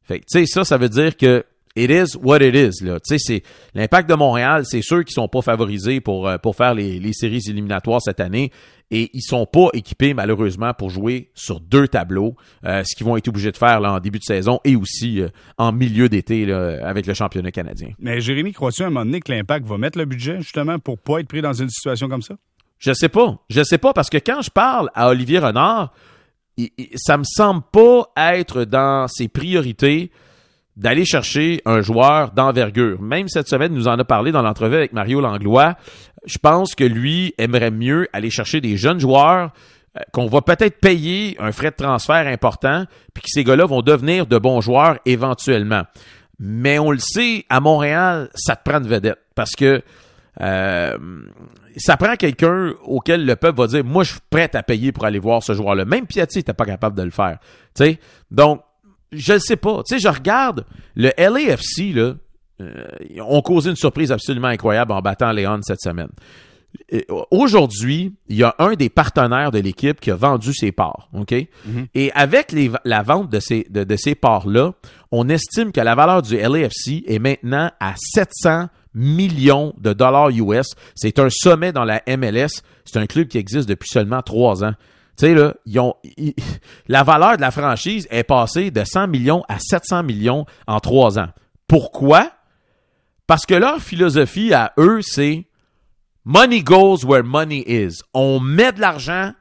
Fait 0.02 0.20
tu 0.20 0.26
sais, 0.28 0.46
ça, 0.46 0.64
ça 0.64 0.78
veut 0.78 0.88
dire 0.88 1.18
que 1.18 1.44
it 1.76 1.90
is 1.90 2.16
what 2.16 2.42
it 2.42 2.56
is, 2.56 2.86
là. 2.86 3.00
C'est 3.04 3.44
l'impact 3.74 4.10
de 4.10 4.16
Montréal, 4.16 4.64
c'est 4.66 4.82
ceux 4.82 5.04
qui 5.04 5.12
sont 5.12 5.28
pas 5.28 5.42
favorisés 5.42 6.00
pour, 6.00 6.30
euh, 6.30 6.38
pour 6.38 6.56
faire 6.56 6.74
les, 6.74 7.00
les, 7.00 7.12
séries 7.12 7.42
éliminatoires 7.50 8.02
cette 8.02 8.22
année. 8.22 8.52
Et 8.92 9.10
ils 9.14 9.24
sont 9.24 9.46
pas 9.46 9.70
équipés, 9.74 10.14
malheureusement, 10.14 10.74
pour 10.74 10.90
jouer 10.90 11.32
sur 11.34 11.60
deux 11.60 11.88
tableaux, 11.88 12.36
euh, 12.64 12.84
ce 12.86 12.96
qu'ils 12.96 13.06
vont 13.06 13.18
être 13.18 13.28
obligés 13.28 13.52
de 13.52 13.58
faire 13.58 13.82
là, 13.82 13.94
en 13.94 14.00
début 14.00 14.20
de 14.20 14.24
saison 14.24 14.60
et 14.64 14.76
aussi 14.76 15.20
euh, 15.20 15.30
en 15.58 15.74
milieu 15.74 16.08
d'été 16.08 16.50
avec 16.54 17.08
le 17.08 17.14
championnat 17.14 17.52
canadien. 17.52 17.90
Mais 18.00 18.22
Jérémy, 18.22 18.54
crois-tu 18.54 18.84
à 18.84 18.86
un 18.86 18.90
moment 18.90 19.06
donné 19.06 19.20
que 19.20 19.32
l'impact 19.32 19.66
va 19.66 19.78
mettre 19.78 19.98
le 19.98 20.06
budget, 20.06 20.38
justement, 20.40 20.80
pour 20.80 20.98
pas 21.00 21.20
être 21.20 21.28
pris 21.28 21.42
dans 21.42 21.54
une 21.54 21.70
situation 21.70 22.08
comme 22.08 22.22
ça? 22.22 22.36
Je 22.84 22.92
sais 22.92 23.08
pas. 23.08 23.38
Je 23.50 23.64
sais 23.64 23.78
pas 23.78 23.94
parce 23.94 24.10
que 24.10 24.18
quand 24.18 24.42
je 24.42 24.52
parle 24.52 24.90
à 24.94 25.08
Olivier 25.08 25.40
Renard, 25.40 25.94
ça 26.98 27.18
me 27.18 27.24
semble 27.24 27.62
pas 27.72 28.10
être 28.18 28.66
dans 28.66 29.08
ses 29.08 29.30
priorités 29.30 30.12
d'aller 30.76 31.06
chercher 31.06 31.62
un 31.64 31.82
joueur 31.82 32.32
d'envergure. 32.32 33.02
Même 33.02 33.30
cette 33.30 33.48
semaine, 33.48 33.74
nous 33.74 33.88
en 33.88 33.98
a 33.98 34.04
parlé 34.04 34.34
dans 34.34 34.42
l'entrevue 34.42 34.76
avec 34.76 34.92
Mario 34.92 35.22
Langlois. 35.22 35.76
Je 36.26 36.38
pense 36.38 36.76
que 36.76 36.84
lui 36.84 37.34
aimerait 37.38 37.72
mieux 37.72 38.10
aller 38.12 38.30
chercher 38.30 38.60
des 38.60 38.76
jeunes 38.76 39.00
joueurs 39.00 39.52
euh, 39.98 40.02
qu'on 40.12 40.26
va 40.26 40.42
peut-être 40.42 40.82
payer 40.82 41.38
un 41.40 41.54
frais 41.54 41.72
de 41.72 41.76
transfert 41.76 42.28
important, 42.28 42.86
puis 43.14 43.24
que 43.24 43.30
ces 43.30 43.46
gars-là 43.46 43.66
vont 43.66 43.82
devenir 43.82 44.26
de 44.26 44.38
bons 44.38 44.60
joueurs 44.60 44.98
éventuellement. 45.06 45.84
Mais 46.38 46.80
on 46.80 46.92
le 46.92 47.00
sait, 47.00 47.46
à 47.48 47.62
Montréal, 47.62 48.30
ça 48.36 48.58
te 48.58 48.70
prend 48.70 48.82
de 48.82 48.90
vedette. 48.90 49.20
Parce 49.36 49.52
que 49.52 49.82
euh, 50.42 50.98
ça 51.78 51.98
prend 51.98 52.16
quelqu'un 52.16 52.74
auquel 52.84 53.26
le 53.26 53.36
peuple 53.36 53.60
va 53.60 53.68
dire 53.68 53.84
moi 53.84 54.04
je 54.04 54.12
suis 54.12 54.22
prêt 54.30 54.50
à 54.56 54.64
payer 54.64 54.92
pour 54.92 55.06
aller 55.06 55.20
voir 55.20 55.44
ce 55.44 55.54
joueur-là. 55.54 55.86
Même 55.86 56.08
Piatti 56.08 56.40
n'était 56.40 56.54
pas 56.54 56.66
capable 56.66 56.98
de 56.98 57.04
le 57.04 57.12
faire. 57.12 57.38
sais? 57.76 58.00
Donc 58.32 58.62
je 59.12 59.34
ne 59.34 59.40
sais 59.40 59.58
pas. 59.58 59.84
Tu 59.88 59.96
sais, 59.96 60.00
je 60.00 60.08
regarde 60.08 60.66
le 60.96 61.12
LAFC 61.18 61.94
là, 61.94 62.14
euh, 62.62 62.88
ont 63.22 63.42
causé 63.42 63.70
une 63.70 63.76
surprise 63.76 64.12
absolument 64.12 64.48
incroyable 64.48 64.92
en 64.92 65.02
battant 65.02 65.32
Léon 65.32 65.60
cette 65.62 65.82
semaine. 65.82 66.10
Aujourd'hui, 67.32 68.14
il 68.30 68.38
y 68.38 68.44
a 68.44 68.56
un 68.60 68.74
des 68.74 68.90
partenaires 68.90 69.52
de 69.52 69.60
l'équipe 69.60 70.00
qui 70.00 70.12
a 70.12 70.16
vendu 70.16 70.54
ses 70.54 70.72
parts, 70.72 71.10
ok? 71.14 71.32
Mm-hmm. 71.32 71.88
Et 71.96 72.12
avec 72.14 72.52
les, 72.52 72.72
la 72.86 73.04
vente 73.04 73.30
de 73.30 73.40
ces 73.40 73.66
de, 73.70 73.84
de 73.84 73.96
ces 73.96 74.16
parts-là, 74.16 74.74
on 75.12 75.30
estime 75.30 75.72
que 75.72 75.82
la 75.82 75.96
valeur 75.96 76.22
du 76.22 76.38
LAFC 76.38 77.04
est 77.08 77.20
maintenant 77.20 77.72
à 77.80 77.94
700 77.96 78.68
millions 78.94 79.74
de 79.80 79.94
dollars 79.94 80.30
US. 80.30 80.68
C'est 80.96 81.20
un 81.20 81.30
sommet 81.30 81.72
dans 81.72 81.86
la 81.86 82.02
MLS. 82.08 82.62
C'est 82.86 82.98
un 82.98 83.08
club 83.08 83.28
qui 83.28 83.38
existe 83.38 83.68
depuis 83.68 83.90
seulement 83.90 84.22
trois 84.22 84.64
ans. 84.64 84.74
Tu 85.18 85.28
sais, 85.28 85.34
là, 85.36 85.54
ils 85.66 85.80
ont, 85.80 85.96
la 86.88 87.04
valeur 87.04 87.38
de 87.38 87.42
la 87.42 87.52
franchise 87.52 88.08
est 88.10 88.24
passée 88.24 88.72
de 88.72 88.84
100 88.84 89.08
millions 89.08 89.44
à 89.48 89.60
700 89.60 90.04
millions 90.04 90.46
en 90.68 90.80
trois 90.80 91.20
ans. 91.20 91.30
Pourquoi? 91.68 92.32
Parce 93.28 93.46
que 93.46 93.54
leur 93.54 93.80
philosophie 93.80 94.54
à 94.54 94.74
eux, 94.78 95.00
c'est 95.02 95.46
money 96.26 96.62
goes 96.62 97.06
where 97.06 97.24
money 97.24 97.64
is. 97.66 98.04
On 98.14 98.40
met 98.40 98.74
de 98.74 98.82
l'argent 98.82 99.34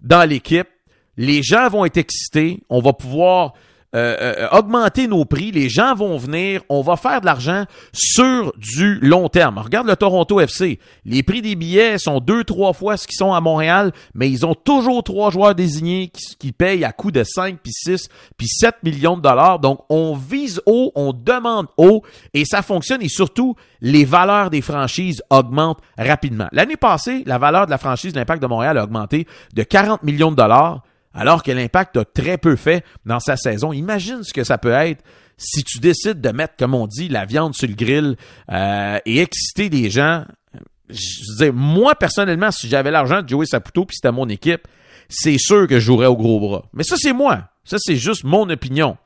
dans 0.00 0.28
l'équipe. 0.28 0.68
Les 1.16 1.42
gens 1.42 1.68
vont 1.68 1.84
être 1.84 1.96
excités. 1.96 2.60
On 2.68 2.80
va 2.80 2.92
pouvoir 2.92 3.54
euh, 3.94 4.16
euh, 4.20 4.48
augmenter 4.52 5.06
nos 5.06 5.24
prix, 5.24 5.50
les 5.50 5.70
gens 5.70 5.94
vont 5.94 6.18
venir, 6.18 6.60
on 6.68 6.82
va 6.82 6.96
faire 6.96 7.22
de 7.22 7.26
l'argent 7.26 7.64
sur 7.92 8.52
du 8.58 8.98
long 9.00 9.30
terme. 9.30 9.56
Regarde 9.56 9.86
le 9.86 9.96
Toronto 9.96 10.40
FC. 10.40 10.78
Les 11.06 11.22
prix 11.22 11.40
des 11.40 11.56
billets 11.56 11.96
sont 11.96 12.20
deux, 12.20 12.44
trois 12.44 12.74
fois 12.74 12.98
ce 12.98 13.06
qu'ils 13.06 13.16
sont 13.16 13.32
à 13.32 13.40
Montréal, 13.40 13.92
mais 14.14 14.30
ils 14.30 14.44
ont 14.44 14.54
toujours 14.54 15.02
trois 15.02 15.30
joueurs 15.30 15.54
désignés 15.54 16.08
qui, 16.08 16.36
qui 16.36 16.52
payent 16.52 16.84
à 16.84 16.92
coût 16.92 17.10
de 17.10 17.24
5, 17.24 17.60
puis 17.62 17.72
6, 17.72 18.08
puis 18.36 18.48
7 18.48 18.74
millions 18.82 19.16
de 19.16 19.22
dollars. 19.22 19.58
Donc, 19.58 19.80
on 19.88 20.14
vise 20.14 20.60
haut, 20.66 20.92
on 20.94 21.14
demande 21.14 21.68
haut, 21.78 22.02
et 22.34 22.44
ça 22.44 22.60
fonctionne, 22.60 23.00
et 23.00 23.08
surtout, 23.08 23.54
les 23.80 24.04
valeurs 24.04 24.50
des 24.50 24.60
franchises 24.60 25.22
augmentent 25.30 25.80
rapidement. 25.96 26.48
L'année 26.52 26.76
passée, 26.76 27.22
la 27.24 27.38
valeur 27.38 27.64
de 27.64 27.70
la 27.70 27.78
franchise 27.78 28.12
de 28.12 28.18
l'Impact 28.18 28.42
de 28.42 28.48
Montréal 28.48 28.76
a 28.76 28.84
augmenté 28.84 29.26
de 29.54 29.62
40 29.62 30.02
millions 30.02 30.30
de 30.30 30.36
dollars 30.36 30.82
alors 31.14 31.42
que 31.42 31.50
l'impact 31.50 31.96
a 31.96 32.04
très 32.04 32.38
peu 32.38 32.56
fait 32.56 32.84
dans 33.06 33.20
sa 33.20 33.36
saison. 33.36 33.72
Imagine 33.72 34.22
ce 34.22 34.32
que 34.32 34.44
ça 34.44 34.58
peut 34.58 34.72
être 34.72 35.02
si 35.38 35.62
tu 35.62 35.78
décides 35.78 36.20
de 36.20 36.30
mettre, 36.30 36.54
comme 36.58 36.74
on 36.74 36.86
dit, 36.86 37.08
la 37.08 37.24
viande 37.24 37.54
sur 37.54 37.68
le 37.68 37.74
grill 37.74 38.16
euh, 38.50 38.98
et 39.06 39.20
exciter 39.20 39.70
des 39.70 39.88
gens. 39.88 40.24
Je 40.90 41.20
veux 41.30 41.44
dire, 41.44 41.54
moi, 41.54 41.94
personnellement, 41.94 42.50
si 42.50 42.68
j'avais 42.68 42.90
l'argent 42.90 43.22
de 43.22 43.28
jouer 43.28 43.46
Saputo 43.46 43.84
puis 43.84 43.96
c'était 43.96 44.12
mon 44.12 44.28
équipe, 44.28 44.66
c'est 45.08 45.38
sûr 45.38 45.66
que 45.66 45.78
je 45.78 45.84
jouerais 45.84 46.06
au 46.06 46.16
gros 46.16 46.40
bras. 46.40 46.64
Mais 46.72 46.82
ça, 46.82 46.96
c'est 46.98 47.12
moi. 47.12 47.44
Ça, 47.64 47.76
c'est 47.78 47.96
juste 47.96 48.24
mon 48.24 48.48
opinion. 48.50 48.96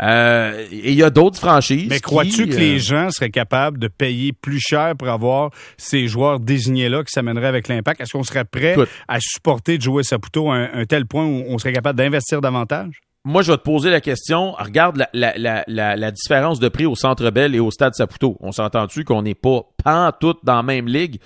Euh, 0.00 0.66
et 0.70 0.92
il 0.92 0.98
y 0.98 1.02
a 1.02 1.10
d'autres 1.10 1.38
franchises. 1.38 1.88
Mais 1.88 2.00
crois-tu 2.00 2.48
que 2.48 2.56
les 2.56 2.76
euh, 2.76 2.78
gens 2.78 3.10
seraient 3.10 3.30
capables 3.30 3.78
de 3.78 3.88
payer 3.88 4.32
plus 4.32 4.60
cher 4.60 4.94
pour 4.96 5.08
avoir 5.08 5.50
ces 5.76 6.06
joueurs 6.06 6.40
désignés-là 6.40 7.02
qui 7.02 7.12
s'amèneraient 7.12 7.48
avec 7.48 7.68
l'impact? 7.68 8.00
Est-ce 8.00 8.12
qu'on 8.12 8.22
serait 8.22 8.44
prêt 8.44 8.76
à 9.08 9.18
supporter 9.20 9.78
de 9.78 9.82
jouer 9.82 10.02
Saputo 10.02 10.50
à 10.50 10.56
un, 10.56 10.84
tel 10.86 11.06
point 11.06 11.24
où 11.24 11.44
on 11.48 11.58
serait 11.58 11.72
capable 11.72 11.98
d'investir 11.98 12.40
davantage? 12.40 13.00
Moi, 13.24 13.42
je 13.42 13.52
vais 13.52 13.58
te 13.58 13.62
poser 13.62 13.90
la 13.90 14.00
question. 14.00 14.52
Regarde 14.52 15.04
la, 15.12 16.10
différence 16.12 16.58
de 16.58 16.68
prix 16.68 16.86
au 16.86 16.94
Centre 16.94 17.28
Bell 17.30 17.54
et 17.54 17.60
au 17.60 17.70
Stade 17.70 17.94
Saputo. 17.94 18.38
On 18.40 18.52
s'entend-tu 18.52 19.04
qu'on 19.04 19.22
n'est 19.22 19.34
pas 19.34 19.62
pas 19.82 20.12
tout 20.12 20.36
dans 20.42 20.56
la 20.56 20.62
même 20.62 20.86
ligue? 20.86 21.18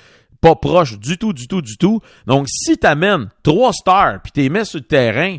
pas 0.45 0.57
proche 0.57 0.99
du 0.99 1.17
tout, 1.17 1.33
du 1.33 1.49
tout, 1.49 1.63
du 1.63 1.79
tout. 1.79 2.03
Donc, 2.27 2.49
si 2.51 2.77
tu 2.77 2.87
amènes 2.87 3.31
trois 3.43 3.73
stars 3.73 4.21
puis 4.23 4.31
tu 4.31 4.41
les 4.41 4.51
mets 4.51 4.67
sur 4.67 4.79
le 4.79 4.85
terrain, 4.85 5.39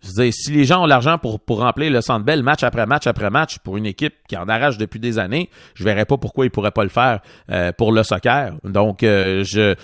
je 0.00 0.22
veux 0.22 0.30
si 0.30 0.52
les 0.52 0.64
gens 0.64 0.82
ont 0.82 0.86
l'argent 0.86 1.18
pour, 1.18 1.40
pour 1.40 1.58
remplir 1.60 1.90
le 1.90 2.00
Centre 2.00 2.24
Bell 2.24 2.42
match 2.42 2.62
après 2.62 2.86
match 2.86 3.06
après 3.06 3.30
match 3.30 3.58
pour 3.58 3.76
une 3.76 3.86
équipe 3.86 4.14
qui 4.28 4.36
en 4.36 4.48
arrache 4.48 4.78
depuis 4.78 5.00
des 5.00 5.18
années, 5.18 5.50
je 5.74 5.84
verrais 5.84 6.04
pas 6.04 6.16
pourquoi 6.16 6.44
ils 6.44 6.50
pourraient 6.50 6.70
pas 6.70 6.84
le 6.84 6.88
faire 6.88 7.20
euh, 7.50 7.72
pour 7.72 7.92
le 7.92 8.02
soccer. 8.02 8.54
Donc, 8.64 9.02
euh, 9.02 9.42
je, 9.44 9.74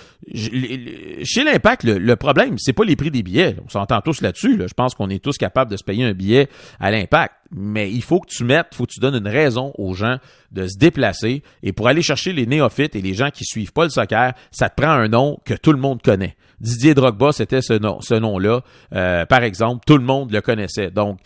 chez 1.24 1.44
l'Impact, 1.44 1.84
le, 1.84 2.16
problème, 2.16 2.56
c'est 2.58 2.72
pas 2.72 2.84
les 2.84 2.96
prix 2.96 3.10
des 3.10 3.22
billets. 3.22 3.56
On 3.64 3.68
s'entend 3.68 4.00
tous 4.00 4.20
là-dessus. 4.20 4.62
Je 4.66 4.74
pense 4.74 4.94
qu'on 4.94 5.10
est 5.10 5.22
tous 5.22 5.36
capables 5.36 5.70
de 5.70 5.76
se 5.76 5.84
payer 5.84 6.04
un 6.04 6.12
billet 6.12 6.48
à 6.78 6.90
l'Impact. 6.90 7.34
Mais 7.56 7.90
il 7.90 8.02
faut 8.02 8.18
que 8.18 8.28
tu 8.28 8.42
mettes, 8.42 8.74
faut 8.74 8.84
que 8.84 8.92
tu 8.92 9.00
donnes 9.00 9.14
une 9.14 9.28
raison 9.28 9.72
aux 9.78 9.94
gens 9.94 10.18
de 10.50 10.66
se 10.66 10.76
déplacer. 10.76 11.44
Et 11.62 11.72
pour 11.72 11.86
aller 11.86 12.02
chercher 12.02 12.32
les 12.32 12.46
néophytes 12.46 12.96
et 12.96 13.00
les 13.00 13.14
gens 13.14 13.30
qui 13.30 13.44
suivent 13.44 13.72
pas 13.72 13.84
le 13.84 13.90
soccer, 13.90 14.34
ça 14.50 14.68
te 14.68 14.82
prend 14.82 14.90
un 14.90 15.06
nom 15.06 15.38
que 15.44 15.54
tout 15.54 15.72
le 15.72 15.78
monde 15.78 16.02
connaît. 16.02 16.36
Didier 16.60 16.94
Drogba, 16.94 17.32
c'était 17.32 17.62
ce 17.62 17.74
nom, 17.74 18.00
ce 18.00 18.14
nom-là. 18.14 18.62
Euh, 18.92 19.24
par 19.26 19.44
exemple, 19.44 19.84
tout 19.86 19.96
le 19.96 20.04
monde 20.04 20.32
le 20.32 20.40
connaissait. 20.40 20.90
Donc, 20.90 21.20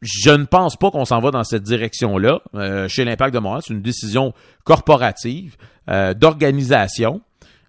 je 0.00 0.30
ne 0.30 0.44
pense 0.44 0.76
pas 0.76 0.90
qu'on 0.90 1.04
s'en 1.04 1.20
va 1.20 1.30
dans 1.30 1.44
cette 1.44 1.62
direction-là. 1.62 2.40
Euh, 2.54 2.88
chez 2.88 3.04
l'Impact 3.04 3.34
de 3.34 3.38
Montréal, 3.38 3.62
c'est 3.66 3.74
une 3.74 3.82
décision 3.82 4.32
corporative, 4.64 5.56
euh, 5.88 6.14
d'organisation. 6.14 7.20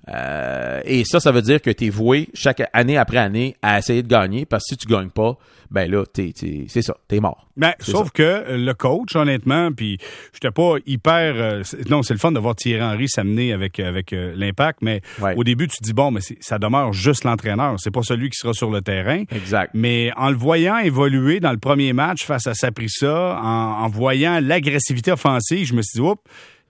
Et 0.08 1.04
ça, 1.06 1.20
ça 1.20 1.32
veut 1.32 1.42
dire 1.42 1.62
que 1.62 1.70
tu 1.70 1.86
es 1.86 1.90
voué 1.90 2.30
chaque 2.34 2.64
année 2.74 2.98
après 2.98 3.18
année 3.18 3.56
à 3.62 3.80
essayer 3.80 4.04
de 4.04 4.08
gagner, 4.08 4.46
parce 4.46 4.64
que 4.66 4.70
si 4.70 4.78
tu 4.78 4.88
gagnes 4.88 5.10
pas, 5.10 5.38
ben 5.74 5.90
là, 5.90 6.04
c'est 6.14 6.82
ça, 6.82 6.96
t'es 7.08 7.20
mort. 7.20 7.50
Mais 7.58 7.76
ben, 7.80 7.86
sauf 7.86 8.12
que 8.12 8.46
le 8.48 8.74
coach, 8.74 9.16
honnêtement, 9.16 9.72
puis 9.72 9.98
j'étais 10.32 10.52
pas 10.52 10.76
hyper. 10.86 11.34
Euh, 11.36 11.64
non, 11.90 12.04
c'est 12.04 12.14
le 12.14 12.20
fun 12.20 12.32
de 12.32 12.40
voir 12.40 12.56
Thierry 12.56 12.84
Henry 12.84 13.10
s'amener 13.10 13.54
avec 13.54 13.80
avec 13.80 14.14
euh, 14.14 14.34
l'impact, 14.36 14.80
mais 14.82 15.02
au 15.36 15.44
début, 15.44 15.68
tu 15.68 15.78
te 15.78 15.84
dis 15.84 15.94
bon, 15.94 16.12
mais 16.12 16.22
ça 16.40 16.60
demeure 16.60 16.94
juste 16.94 17.24
l'entraîneur, 17.24 17.76
c'est 17.80 17.92
pas 17.92 18.04
celui 18.04 18.30
qui 18.30 18.38
sera 18.38 18.54
sur 18.54 18.70
le 18.70 18.82
terrain. 18.82 19.24
Exact. 19.32 19.72
Mais 19.74 20.12
en 20.16 20.30
le 20.30 20.36
voyant 20.36 20.78
évoluer 20.78 21.40
dans 21.40 21.52
le 21.52 21.58
premier 21.58 21.94
match 21.94 22.24
face 22.24 22.46
à 22.46 22.54
Saprissa, 22.54 23.40
en, 23.42 23.84
en 23.84 23.88
voyant 23.90 24.40
l'agressivité 24.42 25.12
offensive, 25.12 25.66
je 25.66 25.74
me 25.74 25.82
suis 25.82 26.00
dit, 26.00 26.08
oups, 26.08 26.22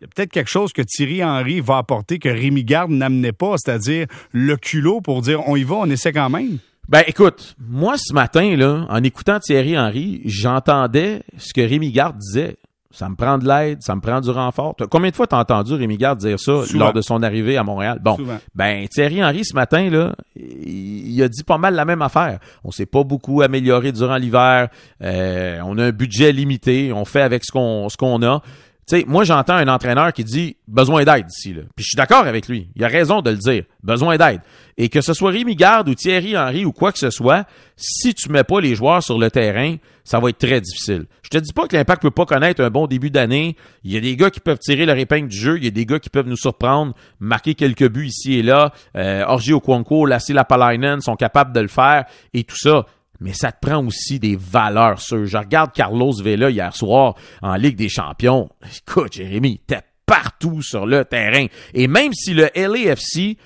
il 0.04 0.08
y 0.08 0.10
a 0.10 0.10
peut-être 0.14 0.32
quelque 0.32 0.50
chose 0.50 0.74
que 0.74 0.82
Thierry 0.82 1.24
Henry 1.24 1.62
va 1.62 1.78
apporter 1.78 2.20
que 2.20 2.28
Rémi 2.28 2.66
Garde 2.66 2.92
n'amenait 2.92 3.32
pas, 3.32 3.56
c'est-à-dire 3.58 4.08
le 4.34 4.58
culot 4.58 5.00
pour 5.00 5.22
dire 5.22 5.48
on 5.48 5.56
y 5.56 5.64
va, 5.64 5.76
on 5.76 5.90
essaie 5.90 6.12
quand 6.12 6.30
même? 6.30 6.58
Ben 6.90 7.04
écoute, 7.08 7.56
moi 7.58 7.96
ce 7.98 8.14
matin, 8.14 8.58
là, 8.58 8.86
en 8.90 9.02
écoutant 9.02 9.40
Thierry 9.40 9.78
Henry, 9.78 10.22
j'entendais 10.26 11.24
ce 11.38 11.54
que 11.54 11.62
Rémi 11.62 11.92
Garde 11.92 12.18
disait. 12.18 12.58
Ça 12.92 13.10
me 13.10 13.16
prend 13.16 13.40
de 13.40 13.48
l'aide, 13.48 13.82
ça 13.82 13.96
me 13.96 14.02
prend 14.02 14.22
du 14.22 14.30
renfort. 14.30 14.76
Combien 14.92 15.10
de 15.10 15.16
fois 15.16 15.26
t'as 15.26 15.40
entendu 15.40 15.74
Rémi 15.74 15.98
Garde 15.98 16.20
dire 16.20 16.40
ça 16.40 16.62
lors 16.76 16.94
de 16.94 17.02
son 17.02 17.24
arrivée 17.24 17.58
à 17.58 17.64
Montréal? 17.64 18.00
Bon, 18.04 18.18
ben 18.54 18.88
Thierry 18.90 19.24
Henry 19.24 19.46
ce 19.46 19.56
matin, 19.56 19.90
là, 19.90 20.14
il, 20.36 21.24
a 21.24 21.30
dit 21.30 21.44
pas 21.44 21.58
mal 21.58 21.76
la 21.76 21.86
même 21.86 22.02
affaire. 22.02 22.40
On 22.64 22.72
s'est 22.72 22.86
pas 22.86 23.04
beaucoup 23.04 23.42
amélioré 23.42 23.94
durant 23.94 24.18
l'hiver. 24.18 24.68
Euh, 25.02 25.60
on 25.66 25.78
a 25.78 25.86
un 25.86 25.92
budget 25.92 26.34
limité. 26.34 26.92
On 26.94 27.06
fait 27.06 27.22
avec 27.22 27.46
ce 27.46 27.52
qu'on 27.52 27.88
ce 27.88 27.96
qu'on 27.96 28.22
a. 28.22 28.44
Sais, 28.86 29.06
moi, 29.08 29.24
j'entends 29.24 29.56
un 29.56 29.68
entraîneur 29.68 30.12
qui 30.12 30.24
dit 30.24 30.58
besoin 30.68 31.06
d'aide 31.06 31.26
ici. 31.30 31.54
Là. 31.54 31.62
Puis 31.76 31.84
je 31.84 31.90
suis 31.90 31.96
d'accord 31.96 32.28
avec 32.28 32.48
lui. 32.50 32.68
Il 32.76 32.84
a 32.84 32.88
raison 32.88 33.22
de 33.22 33.30
le 33.30 33.38
dire. 33.38 33.64
Besoin 33.82 34.18
d'aide. 34.18 34.42
Et 34.78 34.90
que 34.90 35.00
ce 35.02 35.14
soit 35.14 35.32
Rémi 35.32 35.56
Garde 35.56 35.88
ou 35.88 35.96
Thierry 35.96 36.38
Henry 36.38 36.66
ou 36.66 36.74
quoi 36.74 36.92
que 36.92 37.00
ce 37.00 37.10
soit, 37.10 37.46
si 37.78 38.14
tu 38.14 38.30
mets 38.30 38.44
pas 38.44 38.60
les 38.60 38.76
joueurs 38.76 39.02
sur 39.02 39.18
le 39.18 39.32
terrain, 39.32 39.76
ça 40.04 40.20
va 40.20 40.30
être 40.30 40.38
très 40.38 40.60
difficile. 40.60 41.06
Je 41.22 41.30
te 41.30 41.38
dis 41.38 41.54
pas 41.54 41.68
que 41.68 41.76
l'impact 41.78 42.02
peut 42.02 42.12
pas 42.12 42.26
connaître 42.26 42.62
un 42.62 42.70
bon 42.70 42.88
début 42.88 43.10
d'année. 43.10 43.56
Il 43.84 43.92
y 43.92 43.98
a 43.98 44.02
des 44.02 44.18
gars 44.18 44.30
qui 44.30 44.42
peuvent 44.42 44.60
tirer 44.60 44.86
leur 44.86 44.98
épingle 44.98 45.30
du 45.30 45.38
jeu. 45.38 45.58
Il 45.58 45.64
y 45.64 45.68
a 45.68 45.72
des 45.72 45.86
gars 45.86 46.00
qui 46.00 46.10
peuvent 46.10 46.28
nous 46.28 46.36
surprendre, 46.36 46.94
marquer 47.20 47.56
quelques 47.56 47.90
buts 47.90 48.08
ici 48.08 48.40
et 48.40 48.44
là. 48.44 48.74
Euh, 48.98 49.24
Orgi 49.28 49.54
Okonkwo, 49.54 50.06
Lassie 50.06 50.34
Lapalainen 50.34 51.00
sont 51.00 51.16
capables 51.16 51.54
de 51.54 51.62
le 51.62 51.70
faire 51.70 52.04
et 52.34 52.44
tout 52.44 52.58
ça 52.58 52.86
mais 53.24 53.34
ça 53.34 53.52
te 53.52 53.66
prend 53.66 53.84
aussi 53.86 54.20
des 54.20 54.36
valeurs 54.36 55.00
sûres. 55.00 55.26
Je 55.26 55.38
regarde 55.38 55.72
Carlos 55.74 56.14
Vela 56.22 56.50
hier 56.50 56.76
soir 56.76 57.16
en 57.42 57.56
Ligue 57.56 57.78
des 57.78 57.90
Champions. 57.90 58.50
Écoute, 58.86 59.14
Jérémy, 59.14 59.62
t'es 59.66 59.80
partout 60.06 60.62
sur 60.62 60.86
le 60.86 61.06
terrain. 61.06 61.48
Et 61.74 61.88
même 61.88 62.14
si 62.14 62.34
le 62.34 62.50
LAFC 62.54 63.38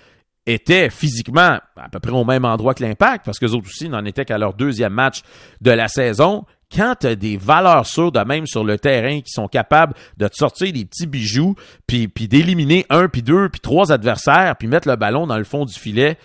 était 0.48 0.90
physiquement 0.90 1.60
à 1.76 1.90
peu 1.92 2.00
près 2.00 2.12
au 2.12 2.26
même 2.26 2.44
endroit 2.44 2.74
que 2.74 2.84
l'Impact, 2.84 3.24
parce 3.24 3.38
que 3.38 3.46
les 3.46 3.54
autres 3.54 3.68
aussi 3.68 3.88
n'en 3.88 4.04
étaient 4.06 4.26
qu'à 4.26 4.40
leur 4.40 4.54
deuxième 4.56 4.94
match 4.94 5.22
de 5.62 5.72
la 5.72 5.88
saison, 5.88 6.46
quand 6.76 6.96
tu 7.00 7.16
des 7.16 7.38
valeurs 7.38 7.86
sûres 7.86 8.12
de 8.12 8.20
même 8.22 8.48
sur 8.48 8.64
le 8.64 8.80
terrain 8.80 9.22
qui 9.22 9.32
sont 9.32 9.48
capables 9.48 9.94
de 10.18 10.28
te 10.28 10.36
sortir 10.36 10.74
des 10.74 10.86
petits 10.86 11.06
bijoux, 11.06 11.56
puis, 11.86 12.08
puis 12.08 12.28
d'éliminer 12.28 12.86
un, 12.90 13.10
puis 13.10 13.22
deux, 13.22 13.50
puis 13.50 13.62
trois 13.62 13.92
adversaires, 13.92 14.56
puis 14.58 14.68
mettre 14.68 14.88
le 14.88 14.96
ballon 14.96 15.28
dans 15.28 15.38
le 15.38 15.44
fond 15.44 15.66
du 15.66 15.74
filet, 15.74 16.18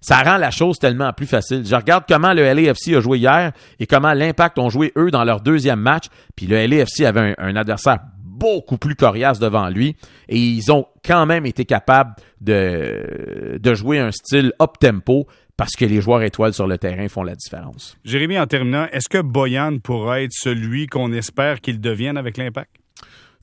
ça 0.00 0.22
rend 0.22 0.36
la 0.36 0.50
chose 0.50 0.78
tellement 0.78 1.12
plus 1.12 1.26
facile. 1.26 1.64
Je 1.66 1.74
regarde 1.74 2.04
comment 2.08 2.32
le 2.32 2.42
LAFC 2.42 2.94
a 2.94 3.00
joué 3.00 3.18
hier 3.18 3.52
et 3.78 3.86
comment 3.86 4.12
l'Impact 4.12 4.58
ont 4.58 4.70
joué 4.70 4.92
eux 4.96 5.10
dans 5.10 5.24
leur 5.24 5.40
deuxième 5.40 5.80
match. 5.80 6.04
Puis 6.36 6.46
le 6.46 6.66
LAFC 6.66 7.00
avait 7.04 7.34
un, 7.38 7.56
adversaire 7.56 7.98
beaucoup 8.24 8.78
plus 8.78 8.94
coriace 8.94 9.40
devant 9.40 9.68
lui 9.68 9.96
et 10.28 10.38
ils 10.38 10.70
ont 10.70 10.86
quand 11.04 11.26
même 11.26 11.44
été 11.44 11.64
capables 11.64 12.14
de, 12.40 13.58
de 13.60 13.74
jouer 13.74 13.98
un 13.98 14.12
style 14.12 14.52
up-tempo 14.62 15.26
parce 15.58 15.74
que 15.74 15.84
les 15.84 16.00
joueurs 16.00 16.22
étoiles 16.22 16.54
sur 16.54 16.68
le 16.68 16.78
terrain 16.78 17.08
font 17.08 17.24
la 17.24 17.34
différence. 17.34 17.98
Jérémy, 18.04 18.38
en 18.38 18.46
terminant, 18.46 18.86
est-ce 18.92 19.08
que 19.08 19.20
Boyan 19.20 19.78
pourra 19.78 20.22
être 20.22 20.32
celui 20.32 20.86
qu'on 20.86 21.12
espère 21.12 21.60
qu'il 21.60 21.80
devienne 21.80 22.16
avec 22.16 22.36
l'Impact? 22.36 22.70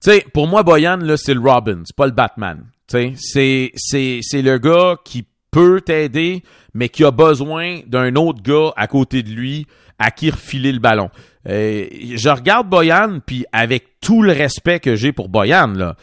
Tu 0.01 0.11
sais, 0.11 0.25
pour 0.33 0.47
moi, 0.47 0.63
Boyan, 0.63 0.97
là, 0.97 1.17
c'est 1.17 1.33
le 1.33 1.41
Robin, 1.41 1.81
c'est 1.83 1.95
pas 1.95 2.05
le 2.05 2.13
Batman. 2.13 2.65
Tu 2.87 3.15
sais, 3.17 3.71
c'est, 3.75 4.19
c'est 4.21 4.41
le 4.41 4.57
gars 4.59 4.95
qui 5.03 5.25
peut 5.55 5.79
t'aider, 5.79 6.43
mais 6.73 6.89
qui 6.89 7.05
a 7.05 7.11
besoin 7.11 7.79
d'un 7.87 8.17
autre 8.17 8.43
gars 8.43 8.73
à 8.75 8.87
côté 8.87 9.23
de 9.23 9.29
lui 9.29 9.67
à 9.97 10.11
qui 10.11 10.29
refiler 10.29 10.73
le 10.73 10.79
ballon. 10.79 11.09
Euh, 11.47 11.87
je 12.13 12.27
regarde 12.27 12.67
Boyan, 12.67 13.21
puis 13.25 13.45
avec 13.53 14.01
tout 14.01 14.21
le 14.21 14.33
respect 14.33 14.81
que 14.81 14.97
j'ai 14.97 15.13
pour 15.13 15.29
Boyan, 15.29 15.93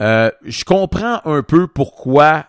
euh, 0.00 0.30
je 0.46 0.64
comprends 0.64 1.20
un 1.26 1.42
peu 1.42 1.66
pourquoi 1.66 2.46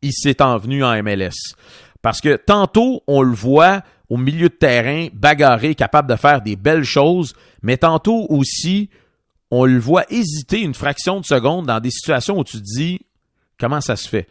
il 0.00 0.14
s'est 0.14 0.40
envenu 0.40 0.82
en 0.82 1.02
MLS. 1.02 1.54
Parce 2.00 2.22
que 2.22 2.36
tantôt, 2.36 3.02
on 3.06 3.20
le 3.20 3.34
voit 3.34 3.82
au 4.08 4.16
milieu 4.16 4.48
de 4.48 4.54
terrain, 4.54 5.08
bagarré, 5.12 5.74
capable 5.74 6.08
de 6.08 6.16
faire 6.16 6.40
des 6.40 6.56
belles 6.56 6.84
choses, 6.84 7.34
mais 7.60 7.76
tantôt 7.76 8.24
aussi, 8.30 8.88
on 9.50 9.66
le 9.66 9.78
voit 9.78 10.06
hésiter 10.08 10.62
une 10.62 10.72
fraction 10.72 11.20
de 11.20 11.26
seconde 11.26 11.66
dans 11.66 11.80
des 11.80 11.90
situations 11.90 12.38
où 12.38 12.44
tu 12.44 12.56
te 12.56 12.62
dis 12.62 13.02
comment 13.60 13.82
ça 13.82 13.96
se 13.96 14.08
fait? 14.08 14.26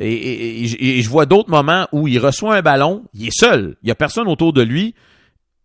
Et, 0.00 0.66
je 0.66 1.08
vois 1.08 1.26
d'autres 1.26 1.50
moments 1.50 1.88
où 1.92 2.06
il 2.06 2.18
reçoit 2.18 2.56
un 2.56 2.62
ballon, 2.62 3.04
il 3.14 3.28
est 3.28 3.36
seul, 3.36 3.76
il 3.82 3.88
y 3.88 3.92
a 3.92 3.94
personne 3.94 4.28
autour 4.28 4.52
de 4.52 4.62
lui, 4.62 4.94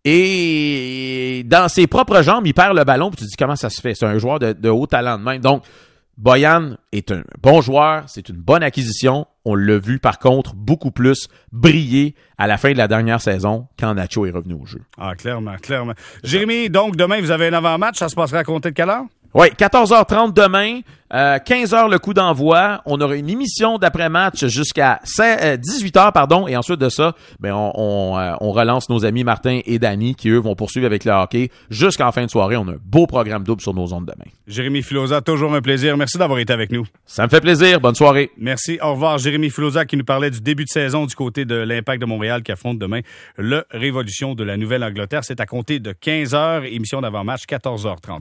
et 0.04 1.42
dans 1.46 1.68
ses 1.68 1.86
propres 1.86 2.22
jambes, 2.22 2.46
il 2.46 2.52
perd 2.52 2.76
le 2.76 2.84
ballon, 2.84 3.10
puis 3.10 3.18
tu 3.18 3.24
te 3.24 3.30
dis 3.30 3.36
comment 3.36 3.56
ça 3.56 3.70
se 3.70 3.80
fait? 3.80 3.94
C'est 3.94 4.04
un 4.04 4.18
joueur 4.18 4.38
de, 4.38 4.68
haut 4.68 4.86
talent 4.86 5.18
de 5.18 5.24
même. 5.24 5.40
Donc, 5.40 5.64
Boyan 6.18 6.76
est 6.92 7.10
un 7.10 7.22
bon 7.42 7.60
joueur, 7.60 8.04
c'est 8.06 8.28
une 8.28 8.36
bonne 8.36 8.62
acquisition. 8.62 9.26
On 9.46 9.54
l'a 9.54 9.78
vu 9.78 9.98
par 9.98 10.18
contre 10.18 10.54
beaucoup 10.54 10.90
plus 10.90 11.28
briller 11.52 12.14
à 12.38 12.46
la 12.46 12.56
fin 12.56 12.72
de 12.72 12.78
la 12.78 12.86
dernière 12.86 13.20
saison 13.20 13.66
quand 13.78 13.94
Nacho 13.94 14.26
est 14.26 14.30
revenu 14.30 14.54
au 14.54 14.66
jeu. 14.66 14.80
Ah, 14.98 15.14
clairement, 15.16 15.56
clairement. 15.56 15.94
Jérémy, 16.22 16.70
donc 16.70 16.96
demain, 16.96 17.20
vous 17.20 17.30
avez 17.30 17.48
un 17.48 17.52
avant-match, 17.54 17.98
ça 17.98 18.08
se 18.08 18.14
passera 18.14 18.40
à 18.40 18.44
compter 18.44 18.70
de 18.70 18.74
quelle 18.74 18.90
heure? 18.90 19.04
Oui, 19.36 19.48
14h30 19.48 20.32
demain, 20.32 20.78
15h 21.10 21.74
euh, 21.74 21.88
le 21.88 21.98
coup 21.98 22.14
d'envoi. 22.14 22.82
On 22.86 23.00
aura 23.00 23.16
une 23.16 23.28
émission 23.28 23.78
d'après-match 23.78 24.46
jusqu'à 24.46 25.00
18h, 25.04 26.06
euh, 26.06 26.10
pardon, 26.12 26.46
et 26.46 26.56
ensuite 26.56 26.78
de 26.78 26.88
ça, 26.88 27.14
ben 27.40 27.52
on, 27.52 28.16
euh, 28.16 28.34
on, 28.40 28.52
relance 28.52 28.88
nos 28.88 29.04
amis 29.04 29.24
Martin 29.24 29.58
et 29.66 29.80
Danny 29.80 30.14
qui 30.14 30.28
eux 30.28 30.38
vont 30.38 30.54
poursuivre 30.54 30.86
avec 30.86 31.04
le 31.04 31.10
hockey 31.10 31.50
jusqu'en 31.68 32.12
fin 32.12 32.26
de 32.26 32.30
soirée. 32.30 32.56
On 32.56 32.68
a 32.68 32.72
un 32.74 32.78
beau 32.84 33.08
programme 33.08 33.42
double 33.42 33.60
sur 33.60 33.74
nos 33.74 33.92
ondes 33.92 34.06
demain. 34.06 34.30
Jérémy 34.46 34.82
Filosa, 34.82 35.20
toujours 35.20 35.52
un 35.52 35.60
plaisir. 35.60 35.96
Merci 35.96 36.16
d'avoir 36.16 36.38
été 36.38 36.52
avec 36.52 36.70
nous. 36.70 36.86
Ça 37.04 37.24
me 37.24 37.28
fait 37.28 37.40
plaisir. 37.40 37.80
Bonne 37.80 37.96
soirée. 37.96 38.30
Merci. 38.38 38.78
Au 38.80 38.92
revoir, 38.92 39.18
Jérémy 39.18 39.50
Filosa 39.50 39.84
qui 39.84 39.96
nous 39.96 40.04
parlait 40.04 40.30
du 40.30 40.40
début 40.40 40.64
de 40.64 40.70
saison 40.70 41.06
du 41.06 41.16
côté 41.16 41.44
de 41.44 41.56
l'Impact 41.56 42.00
de 42.00 42.06
Montréal 42.06 42.44
qui 42.44 42.52
affronte 42.52 42.78
demain 42.78 43.00
le 43.36 43.64
Révolution 43.72 44.36
de 44.36 44.44
la 44.44 44.56
Nouvelle-Angleterre. 44.56 45.24
C'est 45.24 45.40
à 45.40 45.46
compter 45.46 45.80
de 45.80 45.92
15h, 45.92 46.72
émission 46.72 47.00
d'avant-match 47.00 47.42
14h30. 47.48 48.12